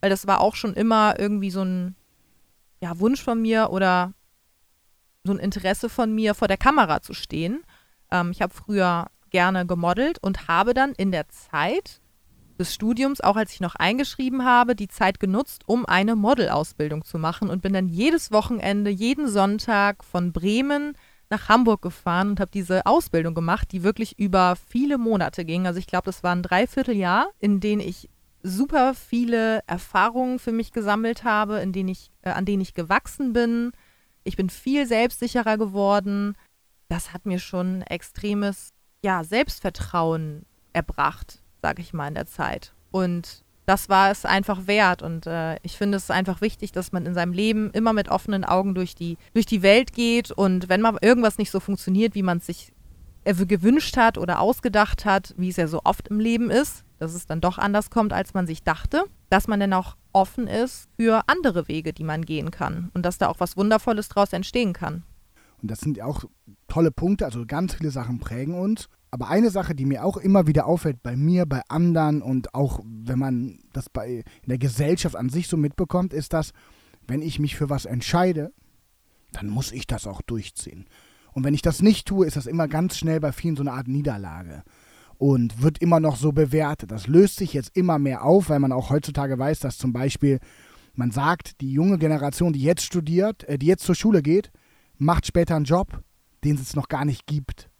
weil 0.00 0.08
das 0.08 0.26
war 0.26 0.40
auch 0.40 0.54
schon 0.54 0.72
immer 0.72 1.18
irgendwie 1.18 1.50
so 1.50 1.62
ein 1.62 1.94
ja, 2.80 2.98
Wunsch 2.98 3.22
von 3.22 3.40
mir 3.40 3.68
oder 3.70 4.14
so 5.22 5.32
ein 5.32 5.38
Interesse 5.38 5.90
von 5.90 6.14
mir, 6.14 6.34
vor 6.34 6.48
der 6.48 6.56
Kamera 6.56 7.02
zu 7.02 7.12
stehen. 7.12 7.62
Ähm, 8.10 8.30
ich 8.30 8.40
habe 8.40 8.54
früher 8.54 9.08
gerne 9.28 9.66
gemodelt 9.66 10.18
und 10.22 10.48
habe 10.48 10.72
dann 10.72 10.92
in 10.92 11.12
der 11.12 11.28
Zeit 11.28 12.00
des 12.58 12.72
Studiums, 12.72 13.20
auch 13.20 13.36
als 13.36 13.52
ich 13.52 13.60
noch 13.60 13.74
eingeschrieben 13.74 14.46
habe, 14.46 14.74
die 14.74 14.88
Zeit 14.88 15.20
genutzt, 15.20 15.64
um 15.66 15.84
eine 15.84 16.16
Modelausbildung 16.16 17.04
zu 17.04 17.18
machen 17.18 17.50
und 17.50 17.60
bin 17.60 17.74
dann 17.74 17.86
jedes 17.86 18.32
Wochenende, 18.32 18.90
jeden 18.90 19.28
Sonntag 19.28 20.04
von 20.04 20.32
Bremen 20.32 20.94
nach 21.30 21.48
Hamburg 21.48 21.82
gefahren 21.82 22.30
und 22.30 22.40
habe 22.40 22.50
diese 22.50 22.86
Ausbildung 22.86 23.34
gemacht, 23.34 23.72
die 23.72 23.82
wirklich 23.82 24.18
über 24.18 24.56
viele 24.56 24.98
Monate 24.98 25.44
ging. 25.44 25.66
Also 25.66 25.78
ich 25.78 25.86
glaube, 25.86 26.06
das 26.06 26.22
war 26.22 26.34
ein 26.34 26.42
Dreivierteljahr, 26.42 27.30
in 27.38 27.60
denen 27.60 27.80
ich 27.80 28.10
super 28.42 28.94
viele 28.94 29.62
Erfahrungen 29.66 30.38
für 30.38 30.52
mich 30.52 30.72
gesammelt 30.72 31.24
habe, 31.24 31.60
in 31.60 31.72
denen 31.72 31.90
ich, 31.90 32.10
äh, 32.22 32.30
an 32.30 32.44
denen 32.44 32.62
ich 32.62 32.74
gewachsen 32.74 33.32
bin. 33.32 33.72
Ich 34.24 34.36
bin 34.36 34.50
viel 34.50 34.86
selbstsicherer 34.86 35.56
geworden. 35.56 36.36
Das 36.88 37.12
hat 37.12 37.26
mir 37.26 37.38
schon 37.38 37.82
extremes 37.82 38.72
ja, 39.04 39.24
Selbstvertrauen 39.24 40.44
erbracht, 40.72 41.42
sage 41.62 41.80
ich 41.80 41.92
mal, 41.92 42.08
in 42.08 42.14
der 42.14 42.26
Zeit. 42.26 42.74
Und 42.90 43.44
das 43.70 43.88
war 43.88 44.10
es 44.10 44.24
einfach 44.24 44.66
wert. 44.66 45.00
Und 45.00 45.28
äh, 45.28 45.56
ich 45.62 45.78
finde 45.78 45.96
es 45.96 46.10
einfach 46.10 46.40
wichtig, 46.40 46.72
dass 46.72 46.90
man 46.90 47.06
in 47.06 47.14
seinem 47.14 47.32
Leben 47.32 47.70
immer 47.70 47.92
mit 47.92 48.08
offenen 48.08 48.44
Augen 48.44 48.74
durch 48.74 48.96
die, 48.96 49.16
durch 49.32 49.46
die 49.46 49.62
Welt 49.62 49.92
geht. 49.92 50.32
Und 50.32 50.68
wenn 50.68 50.80
mal 50.80 50.98
irgendwas 51.00 51.38
nicht 51.38 51.52
so 51.52 51.60
funktioniert, 51.60 52.16
wie 52.16 52.24
man 52.24 52.38
es 52.38 52.46
sich 52.46 52.72
gewünscht 53.24 53.96
hat 53.96 54.18
oder 54.18 54.40
ausgedacht 54.40 55.04
hat, 55.04 55.34
wie 55.36 55.50
es 55.50 55.56
ja 55.56 55.68
so 55.68 55.82
oft 55.84 56.08
im 56.08 56.18
Leben 56.18 56.50
ist, 56.50 56.84
dass 56.98 57.14
es 57.14 57.26
dann 57.26 57.40
doch 57.40 57.58
anders 57.58 57.90
kommt, 57.90 58.12
als 58.12 58.34
man 58.34 58.48
sich 58.48 58.64
dachte, 58.64 59.04
dass 59.28 59.46
man 59.46 59.60
dann 59.60 59.72
auch 59.72 59.96
offen 60.12 60.48
ist 60.48 60.88
für 60.98 61.22
andere 61.28 61.68
Wege, 61.68 61.92
die 61.92 62.02
man 62.02 62.24
gehen 62.24 62.50
kann 62.50 62.90
und 62.92 63.06
dass 63.06 63.18
da 63.18 63.28
auch 63.28 63.38
was 63.38 63.56
Wundervolles 63.56 64.08
draus 64.08 64.32
entstehen 64.32 64.72
kann. 64.72 65.04
Und 65.62 65.70
das 65.70 65.78
sind 65.78 66.00
auch 66.02 66.24
tolle 66.66 66.90
Punkte, 66.90 67.24
also 67.24 67.46
ganz 67.46 67.74
viele 67.74 67.92
Sachen 67.92 68.18
prägen 68.18 68.54
uns. 68.54 68.88
Aber 69.10 69.28
eine 69.28 69.50
Sache, 69.50 69.74
die 69.74 69.86
mir 69.86 70.04
auch 70.04 70.16
immer 70.16 70.46
wieder 70.46 70.66
auffällt, 70.66 71.02
bei 71.02 71.16
mir, 71.16 71.46
bei 71.46 71.62
anderen 71.68 72.22
und 72.22 72.54
auch 72.54 72.80
wenn 72.84 73.18
man 73.18 73.58
das 73.72 73.88
bei 73.88 74.24
in 74.42 74.48
der 74.48 74.58
Gesellschaft 74.58 75.16
an 75.16 75.28
sich 75.28 75.48
so 75.48 75.56
mitbekommt, 75.56 76.12
ist, 76.12 76.32
dass 76.32 76.52
wenn 77.06 77.22
ich 77.22 77.38
mich 77.38 77.56
für 77.56 77.70
was 77.70 77.86
entscheide, 77.86 78.52
dann 79.32 79.48
muss 79.48 79.72
ich 79.72 79.86
das 79.86 80.06
auch 80.06 80.22
durchziehen. 80.22 80.86
Und 81.32 81.44
wenn 81.44 81.54
ich 81.54 81.62
das 81.62 81.82
nicht 81.82 82.06
tue, 82.06 82.26
ist 82.26 82.36
das 82.36 82.46
immer 82.46 82.68
ganz 82.68 82.96
schnell 82.96 83.20
bei 83.20 83.32
vielen 83.32 83.56
so 83.56 83.62
eine 83.62 83.72
Art 83.72 83.88
Niederlage 83.88 84.62
und 85.18 85.62
wird 85.62 85.78
immer 85.78 86.00
noch 86.00 86.16
so 86.16 86.32
bewertet. 86.32 86.90
Das 86.90 87.06
löst 87.06 87.36
sich 87.36 87.52
jetzt 87.52 87.76
immer 87.76 87.98
mehr 87.98 88.24
auf, 88.24 88.48
weil 88.48 88.58
man 88.58 88.72
auch 88.72 88.90
heutzutage 88.90 89.38
weiß, 89.38 89.60
dass 89.60 89.78
zum 89.78 89.92
Beispiel 89.92 90.40
man 90.94 91.10
sagt, 91.10 91.60
die 91.60 91.72
junge 91.72 91.98
Generation, 91.98 92.52
die 92.52 92.62
jetzt 92.62 92.82
studiert, 92.82 93.44
äh, 93.44 93.58
die 93.58 93.66
jetzt 93.66 93.84
zur 93.84 93.94
Schule 93.94 94.22
geht, 94.22 94.50
macht 94.98 95.26
später 95.26 95.56
einen 95.56 95.64
Job, 95.64 96.02
den 96.44 96.56
es 96.56 96.74
noch 96.74 96.88
gar 96.88 97.04
nicht 97.04 97.26
gibt. 97.26 97.70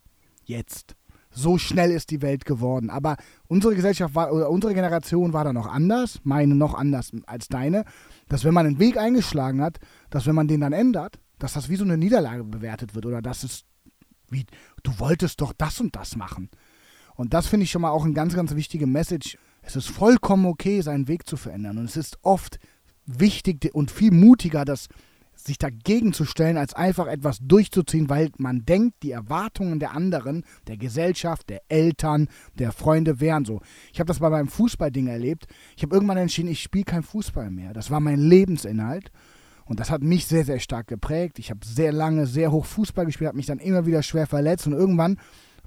Jetzt. 0.45 0.95
So 1.31 1.57
schnell 1.57 1.91
ist 1.91 2.09
die 2.11 2.21
Welt 2.21 2.45
geworden. 2.45 2.89
Aber 2.89 3.15
unsere 3.47 3.75
Gesellschaft 3.75 4.15
war, 4.15 4.33
oder 4.33 4.49
unsere 4.49 4.73
Generation 4.73 5.33
war 5.33 5.43
da 5.43 5.53
noch 5.53 5.67
anders, 5.67 6.19
meine 6.23 6.55
noch 6.55 6.73
anders 6.73 7.11
als 7.25 7.47
deine, 7.47 7.85
dass 8.27 8.43
wenn 8.43 8.53
man 8.53 8.65
einen 8.65 8.79
Weg 8.79 8.97
eingeschlagen 8.97 9.61
hat, 9.61 9.79
dass 10.09 10.27
wenn 10.27 10.35
man 10.35 10.47
den 10.47 10.61
dann 10.61 10.73
ändert, 10.73 11.19
dass 11.39 11.53
das 11.53 11.69
wie 11.69 11.75
so 11.75 11.83
eine 11.83 11.97
Niederlage 11.97 12.43
bewertet 12.43 12.93
wird 12.95 13.05
oder 13.05 13.21
dass 13.21 13.43
es 13.43 13.63
wie, 14.29 14.45
du 14.83 14.97
wolltest 14.97 15.41
doch 15.41 15.53
das 15.53 15.79
und 15.79 15.95
das 15.95 16.15
machen. 16.15 16.49
Und 17.15 17.33
das 17.33 17.47
finde 17.47 17.65
ich 17.65 17.71
schon 17.71 17.81
mal 17.81 17.91
auch 17.91 18.05
eine 18.05 18.13
ganz, 18.13 18.33
ganz 18.33 18.55
wichtige 18.55 18.87
Message. 18.87 19.37
Es 19.61 19.75
ist 19.75 19.89
vollkommen 19.89 20.45
okay, 20.45 20.81
seinen 20.81 21.07
Weg 21.07 21.27
zu 21.27 21.37
verändern. 21.37 21.77
Und 21.77 21.85
es 21.85 21.97
ist 21.97 22.17
oft 22.21 22.57
wichtig 23.05 23.69
und 23.73 23.91
viel 23.91 24.11
mutiger, 24.11 24.65
das 24.65 24.87
sich 25.45 25.57
dagegen 25.57 26.13
zu 26.13 26.25
stellen, 26.25 26.57
als 26.57 26.73
einfach 26.73 27.07
etwas 27.07 27.39
durchzuziehen, 27.41 28.09
weil 28.09 28.29
man 28.37 28.65
denkt, 28.65 29.03
die 29.03 29.11
Erwartungen 29.11 29.79
der 29.79 29.93
anderen, 29.93 30.43
der 30.67 30.77
Gesellschaft, 30.77 31.49
der 31.49 31.61
Eltern, 31.69 32.27
der 32.57 32.71
Freunde 32.71 33.19
wären 33.19 33.45
so. 33.45 33.61
Ich 33.93 33.99
habe 33.99 34.07
das 34.07 34.19
bei 34.19 34.29
meinem 34.29 34.47
Fußballding 34.47 35.07
erlebt. 35.07 35.47
Ich 35.75 35.83
habe 35.83 35.95
irgendwann 35.95 36.17
entschieden, 36.17 36.49
ich 36.49 36.61
spiele 36.61 36.85
kein 36.85 37.03
Fußball 37.03 37.49
mehr. 37.49 37.73
Das 37.73 37.91
war 37.91 37.99
mein 37.99 38.19
Lebensinhalt. 38.19 39.11
Und 39.65 39.79
das 39.79 39.89
hat 39.89 40.01
mich 40.01 40.25
sehr, 40.25 40.43
sehr 40.43 40.59
stark 40.59 40.87
geprägt. 40.87 41.39
Ich 41.39 41.49
habe 41.49 41.61
sehr 41.65 41.91
lange, 41.91 42.27
sehr 42.27 42.51
hoch 42.51 42.65
Fußball 42.65 43.05
gespielt, 43.05 43.29
habe 43.29 43.37
mich 43.37 43.45
dann 43.45 43.59
immer 43.59 43.85
wieder 43.85 44.03
schwer 44.03 44.27
verletzt 44.27 44.67
und 44.67 44.73
irgendwann 44.73 45.17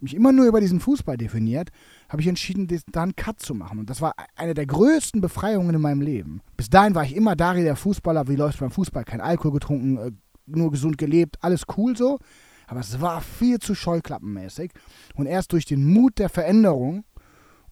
mich 0.01 0.15
immer 0.15 0.33
nur 0.33 0.47
über 0.47 0.61
diesen 0.61 0.81
Fußball 0.81 1.17
definiert, 1.17 1.71
habe 2.09 2.23
ich 2.23 2.29
entschieden, 2.29 2.69
da 2.91 3.03
einen 3.03 3.17
Cut 3.17 3.41
zu 3.41 3.55
machen. 3.55 3.79
Und 3.79 3.91
das 3.91 4.01
war 4.01 4.15
eine 4.37 4.55
der 4.55 4.67
größten 4.67 5.21
Befreiungen 5.21 5.75
in 5.75 5.81
meinem 5.81 6.01
Leben. 6.01 6.41
Bis 6.57 6.71
dahin 6.71 6.95
war 6.95 7.05
ich 7.05 7.17
immer 7.17 7.37
Dari, 7.37 7.63
der 7.63 7.77
Fußballer, 7.77 8.29
wie 8.29 8.37
läuft 8.37 8.61
beim 8.61 8.71
Fußball, 8.71 9.05
kein 9.05 9.21
Alkohol 9.21 9.53
getrunken, 9.53 9.97
äh, 9.97 10.11
nur 10.47 10.71
gesund 10.71 10.99
gelebt, 10.99 11.37
alles 11.41 11.63
cool 11.77 11.97
so. 11.97 12.19
Aber 12.67 12.81
es 12.81 13.01
war 13.01 13.21
viel 13.21 13.59
zu 13.59 13.75
scheuklappenmäßig. 13.75 14.73
Und 15.15 15.27
erst 15.27 15.53
durch 15.53 15.65
den 15.65 15.85
Mut 15.85 16.19
der 16.19 16.29
Veränderung 16.29 17.05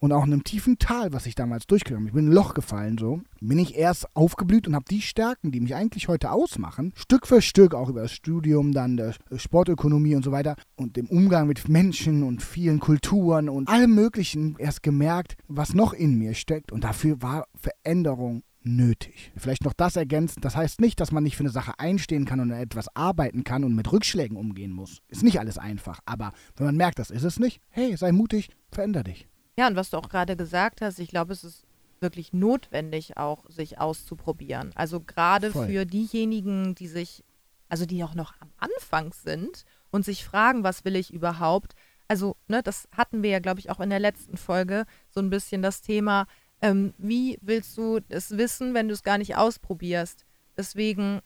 und 0.03 0.11
auch 0.11 0.27
in 0.27 0.33
einem 0.33 0.43
tiefen 0.43 0.79
Tal, 0.81 1.13
was 1.13 1.27
ich 1.27 1.37
damals 1.37 1.69
durchgegangen 1.69 2.05
bin, 2.05 2.09
ich 2.09 2.15
bin 2.15 2.25
in 2.27 2.33
ein 2.33 2.35
Loch 2.35 2.55
gefallen 2.55 2.99
so, 2.99 3.21
bin 3.41 3.61
ich 3.61 3.77
erst 3.77 4.17
aufgeblüht 4.17 4.67
und 4.67 4.75
habe 4.75 4.85
die 4.91 5.01
Stärken, 5.01 5.53
die 5.53 5.61
mich 5.61 5.77
eigentlich 5.77 6.09
heute 6.09 6.33
ausmachen, 6.33 6.93
Stück 6.97 7.25
für 7.25 7.41
Stück, 7.41 7.73
auch 7.73 7.89
über 7.89 8.03
das 8.03 8.11
Studium, 8.11 8.73
dann 8.73 8.97
der 8.97 9.15
Sportökonomie 9.37 10.17
und 10.17 10.25
so 10.25 10.33
weiter 10.33 10.57
und 10.75 10.97
dem 10.97 11.07
Umgang 11.07 11.47
mit 11.47 11.69
Menschen 11.69 12.25
und 12.25 12.43
vielen 12.43 12.81
Kulturen 12.81 13.49
und 13.49 13.69
allem 13.69 13.95
Möglichen 13.95 14.57
erst 14.59 14.83
gemerkt, 14.83 15.37
was 15.47 15.73
noch 15.73 15.93
in 15.93 16.19
mir 16.19 16.35
steckt 16.35 16.73
und 16.73 16.83
dafür 16.83 17.23
war 17.23 17.47
Veränderung 17.55 18.43
nötig. 18.65 19.31
Vielleicht 19.37 19.65
noch 19.65 19.73
das 19.73 19.95
ergänzen. 19.95 20.41
Das 20.41 20.57
heißt 20.57 20.81
nicht, 20.81 20.99
dass 20.99 21.13
man 21.13 21.23
nicht 21.23 21.37
für 21.37 21.45
eine 21.45 21.51
Sache 21.51 21.79
einstehen 21.79 22.25
kann 22.25 22.41
und 22.41 22.51
etwas 22.51 22.95
arbeiten 22.97 23.45
kann 23.45 23.63
und 23.63 23.75
mit 23.75 23.91
Rückschlägen 23.93 24.37
umgehen 24.37 24.73
muss. 24.73 24.99
Ist 25.09 25.23
nicht 25.23 25.39
alles 25.39 25.59
einfach. 25.59 26.01
Aber 26.07 26.33
wenn 26.57 26.67
man 26.67 26.77
merkt, 26.77 26.99
das 26.99 27.11
ist 27.11 27.25
es 27.25 27.39
nicht, 27.39 27.61
hey, 27.71 27.97
sei 27.97 28.13
mutig, 28.13 28.51
veränder 28.71 29.03
dich. 29.03 29.29
Ja, 29.57 29.67
und 29.67 29.77
was 29.77 29.91
du 29.91 29.99
auch 29.99 30.09
gerade 30.09 30.37
gesagt 30.37 30.81
hast, 30.81 30.99
ich 30.99 31.09
glaube, 31.09 31.33
es 31.33 31.45
ist 31.45 31.65
wirklich 32.01 32.33
notwendig, 32.33 33.17
auch 33.17 33.49
sich 33.49 33.79
auszuprobieren. 33.79 34.73
Also 34.75 35.01
gerade 35.01 35.53
für 35.53 35.87
diejenigen, 35.87 36.75
die 36.75 36.89
sich, 36.89 37.23
also 37.69 37.87
die 37.87 38.03
auch 38.03 38.15
noch 38.15 38.35
am 38.41 38.51
Anfang 38.59 39.13
sind 39.13 39.65
und 39.91 40.05
sich 40.05 40.25
fragen, 40.25 40.65
was 40.65 40.85
will 40.85 40.97
ich 40.97 41.13
überhaupt? 41.13 41.75
Also, 42.09 42.37
ne, 42.49 42.63
das 42.63 42.89
hatten 42.97 43.23
wir 43.23 43.31
ja, 43.31 43.39
glaube 43.39 43.61
ich, 43.61 43.71
auch 43.71 43.81
in 43.81 43.91
der 43.91 44.01
letzten 44.01 44.37
Folge 44.37 44.85
so 45.11 45.21
ein 45.21 45.31
bisschen 45.31 45.63
das 45.63 45.81
Thema, 45.81 46.27
ähm, 46.61 46.93
wie 46.99 47.39
willst 47.41 47.77
du 47.79 48.01
es 48.09 48.37
wissen, 48.37 48.75
wenn 48.75 48.89
du 48.89 48.95
es 48.95 49.03
gar 49.03 49.19
nicht 49.19 49.37
ausprobierst? 49.37 50.25
Deswegen 50.57 51.21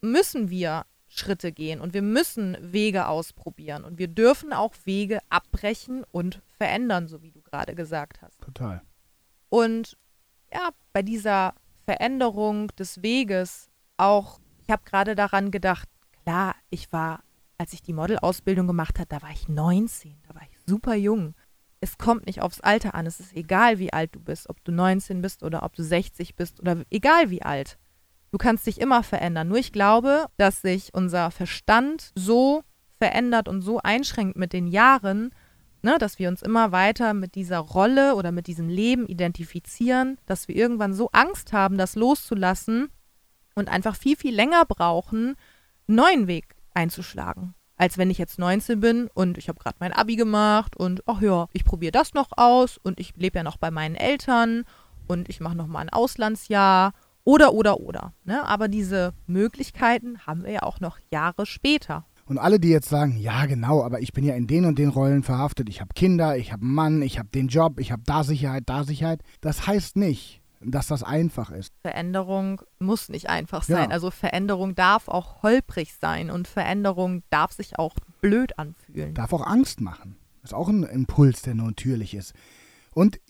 müssen 0.00 0.50
wir 0.50 0.86
Schritte 1.16 1.52
gehen 1.52 1.80
und 1.80 1.94
wir 1.94 2.02
müssen 2.02 2.56
Wege 2.60 3.06
ausprobieren 3.06 3.84
und 3.84 3.98
wir 3.98 4.08
dürfen 4.08 4.52
auch 4.52 4.74
Wege 4.84 5.20
abbrechen 5.28 6.04
und 6.10 6.42
verändern, 6.58 7.06
so 7.06 7.22
wie 7.22 7.30
du 7.30 7.40
gerade 7.40 7.74
gesagt 7.74 8.20
hast. 8.20 8.40
Total. 8.40 8.82
Und 9.48 9.96
ja, 10.52 10.70
bei 10.92 11.02
dieser 11.02 11.54
Veränderung 11.84 12.68
des 12.76 13.02
Weges 13.02 13.70
auch, 13.96 14.40
ich 14.62 14.70
habe 14.70 14.82
gerade 14.84 15.14
daran 15.14 15.50
gedacht, 15.50 15.88
klar, 16.24 16.56
ich 16.70 16.92
war, 16.92 17.22
als 17.58 17.72
ich 17.72 17.82
die 17.82 17.92
Modelausbildung 17.92 18.66
gemacht 18.66 18.98
habe, 18.98 19.08
da 19.08 19.22
war 19.22 19.30
ich 19.30 19.48
19, 19.48 20.16
da 20.26 20.34
war 20.34 20.42
ich 20.42 20.58
super 20.66 20.94
jung. 20.94 21.34
Es 21.80 21.98
kommt 21.98 22.26
nicht 22.26 22.40
aufs 22.40 22.60
Alter 22.60 22.94
an, 22.94 23.06
es 23.06 23.20
ist 23.20 23.36
egal, 23.36 23.78
wie 23.78 23.92
alt 23.92 24.14
du 24.14 24.20
bist, 24.20 24.48
ob 24.48 24.64
du 24.64 24.72
19 24.72 25.20
bist 25.20 25.42
oder 25.42 25.62
ob 25.62 25.74
du 25.74 25.84
60 25.84 26.34
bist 26.34 26.60
oder 26.60 26.82
egal 26.90 27.30
wie 27.30 27.42
alt. 27.42 27.78
Du 28.34 28.38
kannst 28.38 28.66
dich 28.66 28.80
immer 28.80 29.04
verändern. 29.04 29.46
Nur 29.46 29.58
ich 29.58 29.70
glaube, 29.70 30.26
dass 30.38 30.60
sich 30.60 30.92
unser 30.92 31.30
Verstand 31.30 32.10
so 32.16 32.64
verändert 32.98 33.46
und 33.48 33.62
so 33.62 33.78
einschränkt 33.78 34.36
mit 34.36 34.52
den 34.52 34.66
Jahren, 34.66 35.30
ne, 35.82 35.98
dass 36.00 36.18
wir 36.18 36.28
uns 36.28 36.42
immer 36.42 36.72
weiter 36.72 37.14
mit 37.14 37.36
dieser 37.36 37.60
Rolle 37.60 38.16
oder 38.16 38.32
mit 38.32 38.48
diesem 38.48 38.68
Leben 38.68 39.06
identifizieren, 39.06 40.18
dass 40.26 40.48
wir 40.48 40.56
irgendwann 40.56 40.94
so 40.94 41.10
Angst 41.12 41.52
haben, 41.52 41.78
das 41.78 41.94
loszulassen 41.94 42.88
und 43.54 43.68
einfach 43.68 43.94
viel, 43.94 44.16
viel 44.16 44.34
länger 44.34 44.64
brauchen, 44.64 45.36
einen 45.86 45.96
neuen 45.96 46.26
Weg 46.26 46.56
einzuschlagen. 46.74 47.54
Als 47.76 47.98
wenn 47.98 48.10
ich 48.10 48.18
jetzt 48.18 48.40
19 48.40 48.80
bin 48.80 49.08
und 49.14 49.38
ich 49.38 49.48
habe 49.48 49.60
gerade 49.60 49.76
mein 49.78 49.92
Abi 49.92 50.16
gemacht 50.16 50.76
und 50.76 51.04
ach 51.06 51.22
ja, 51.22 51.46
ich 51.52 51.64
probiere 51.64 51.92
das 51.92 52.14
noch 52.14 52.30
aus 52.32 52.78
und 52.78 52.98
ich 52.98 53.14
lebe 53.14 53.38
ja 53.38 53.44
noch 53.44 53.58
bei 53.58 53.70
meinen 53.70 53.94
Eltern 53.94 54.64
und 55.06 55.28
ich 55.28 55.38
mache 55.38 55.54
noch 55.54 55.68
mal 55.68 55.78
ein 55.78 55.90
Auslandsjahr 55.90 56.94
oder, 57.24 57.54
oder, 57.54 57.80
oder. 57.80 58.12
Ne? 58.24 58.46
Aber 58.46 58.68
diese 58.68 59.14
Möglichkeiten 59.26 60.18
haben 60.26 60.44
wir 60.44 60.52
ja 60.52 60.62
auch 60.62 60.80
noch 60.80 60.98
Jahre 61.10 61.46
später. 61.46 62.04
Und 62.26 62.38
alle, 62.38 62.58
die 62.58 62.68
jetzt 62.68 62.88
sagen, 62.88 63.18
ja 63.18 63.44
genau, 63.46 63.82
aber 63.82 64.00
ich 64.00 64.12
bin 64.12 64.24
ja 64.24 64.34
in 64.34 64.46
den 64.46 64.64
und 64.64 64.78
den 64.78 64.88
Rollen 64.88 65.22
verhaftet, 65.22 65.68
ich 65.68 65.80
habe 65.80 65.92
Kinder, 65.94 66.36
ich 66.38 66.52
habe 66.52 66.62
einen 66.62 66.74
Mann, 66.74 67.02
ich 67.02 67.18
habe 67.18 67.28
den 67.28 67.48
Job, 67.48 67.78
ich 67.78 67.92
habe 67.92 68.02
da 68.06 68.24
Sicherheit, 68.24 68.64
da 68.66 68.84
Sicherheit, 68.84 69.22
das 69.42 69.66
heißt 69.66 69.96
nicht, 69.96 70.40
dass 70.62 70.86
das 70.86 71.02
einfach 71.02 71.50
ist. 71.50 71.74
Veränderung 71.82 72.62
muss 72.78 73.10
nicht 73.10 73.28
einfach 73.28 73.62
sein. 73.62 73.90
Ja. 73.90 73.94
Also 73.94 74.10
Veränderung 74.10 74.74
darf 74.74 75.08
auch 75.08 75.42
holprig 75.42 75.94
sein 76.00 76.30
und 76.30 76.48
Veränderung 76.48 77.22
darf 77.28 77.52
sich 77.52 77.78
auch 77.78 77.94
blöd 78.22 78.58
anfühlen. 78.58 79.12
Darf 79.12 79.34
auch 79.34 79.46
Angst 79.46 79.82
machen. 79.82 80.16
Ist 80.42 80.54
auch 80.54 80.68
ein 80.68 80.84
Impuls, 80.84 81.42
der 81.42 81.54
natürlich 81.54 82.14
ist. 82.14 82.32
Und 82.92 83.20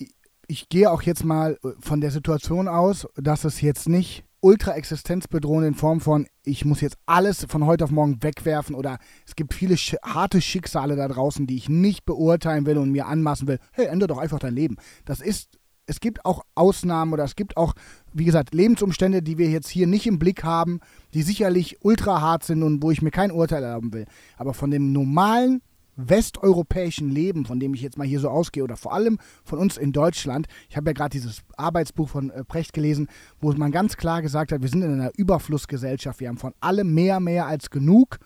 ich 0.48 0.68
gehe 0.68 0.90
auch 0.90 1.02
jetzt 1.02 1.24
mal 1.24 1.58
äh, 1.62 1.68
von 1.80 2.00
der 2.00 2.10
Situation 2.10 2.68
aus, 2.68 3.06
dass 3.16 3.44
es 3.44 3.60
jetzt 3.60 3.88
nicht 3.88 4.24
ultra 4.40 4.74
existenzbedrohend 4.74 5.68
in 5.68 5.74
Form 5.74 6.00
von, 6.00 6.26
ich 6.44 6.66
muss 6.66 6.82
jetzt 6.82 6.98
alles 7.06 7.46
von 7.48 7.64
heute 7.64 7.84
auf 7.84 7.90
morgen 7.90 8.22
wegwerfen 8.22 8.74
oder 8.74 8.98
es 9.26 9.36
gibt 9.36 9.54
viele 9.54 9.78
sch 9.78 9.96
harte 10.02 10.42
Schicksale 10.42 10.96
da 10.96 11.08
draußen, 11.08 11.46
die 11.46 11.56
ich 11.56 11.70
nicht 11.70 12.04
beurteilen 12.04 12.66
will 12.66 12.76
und 12.76 12.90
mir 12.90 13.06
anmaßen 13.06 13.48
will. 13.48 13.58
Hey, 13.72 13.86
ändere 13.86 14.08
doch 14.08 14.18
einfach 14.18 14.38
dein 14.38 14.54
Leben. 14.54 14.76
Das 15.06 15.20
ist, 15.20 15.58
es 15.86 15.98
gibt 15.98 16.26
auch 16.26 16.42
Ausnahmen 16.54 17.14
oder 17.14 17.24
es 17.24 17.36
gibt 17.36 17.56
auch, 17.56 17.72
wie 18.12 18.26
gesagt, 18.26 18.52
Lebensumstände, 18.52 19.22
die 19.22 19.38
wir 19.38 19.48
jetzt 19.48 19.68
hier 19.68 19.86
nicht 19.86 20.06
im 20.06 20.18
Blick 20.18 20.44
haben, 20.44 20.80
die 21.14 21.22
sicherlich 21.22 21.78
ultra 21.82 22.20
hart 22.20 22.44
sind 22.44 22.62
und 22.62 22.82
wo 22.82 22.90
ich 22.90 23.00
mir 23.00 23.10
kein 23.10 23.30
Urteil 23.30 23.62
erlauben 23.62 23.94
will. 23.94 24.04
Aber 24.36 24.52
von 24.52 24.70
dem 24.70 24.92
normalen 24.92 25.62
westeuropäischen 25.96 27.08
Leben, 27.10 27.46
von 27.46 27.60
dem 27.60 27.74
ich 27.74 27.82
jetzt 27.82 27.98
mal 27.98 28.06
hier 28.06 28.20
so 28.20 28.28
ausgehe, 28.28 28.64
oder 28.64 28.76
vor 28.76 28.92
allem 28.92 29.18
von 29.44 29.58
uns 29.58 29.76
in 29.76 29.92
Deutschland, 29.92 30.46
ich 30.68 30.76
habe 30.76 30.90
ja 30.90 30.92
gerade 30.94 31.10
dieses 31.10 31.42
Arbeitsbuch 31.56 32.08
von 32.08 32.30
äh, 32.30 32.44
Precht 32.44 32.72
gelesen, 32.72 33.08
wo 33.40 33.52
man 33.52 33.72
ganz 33.72 33.96
klar 33.96 34.22
gesagt 34.22 34.52
hat, 34.52 34.62
wir 34.62 34.68
sind 34.68 34.82
in 34.82 34.92
einer 34.92 35.12
Überflussgesellschaft, 35.16 36.20
wir 36.20 36.28
haben 36.28 36.38
von 36.38 36.54
allem 36.60 36.92
mehr, 36.94 37.20
mehr 37.20 37.46
als 37.46 37.70
genug. 37.70 38.18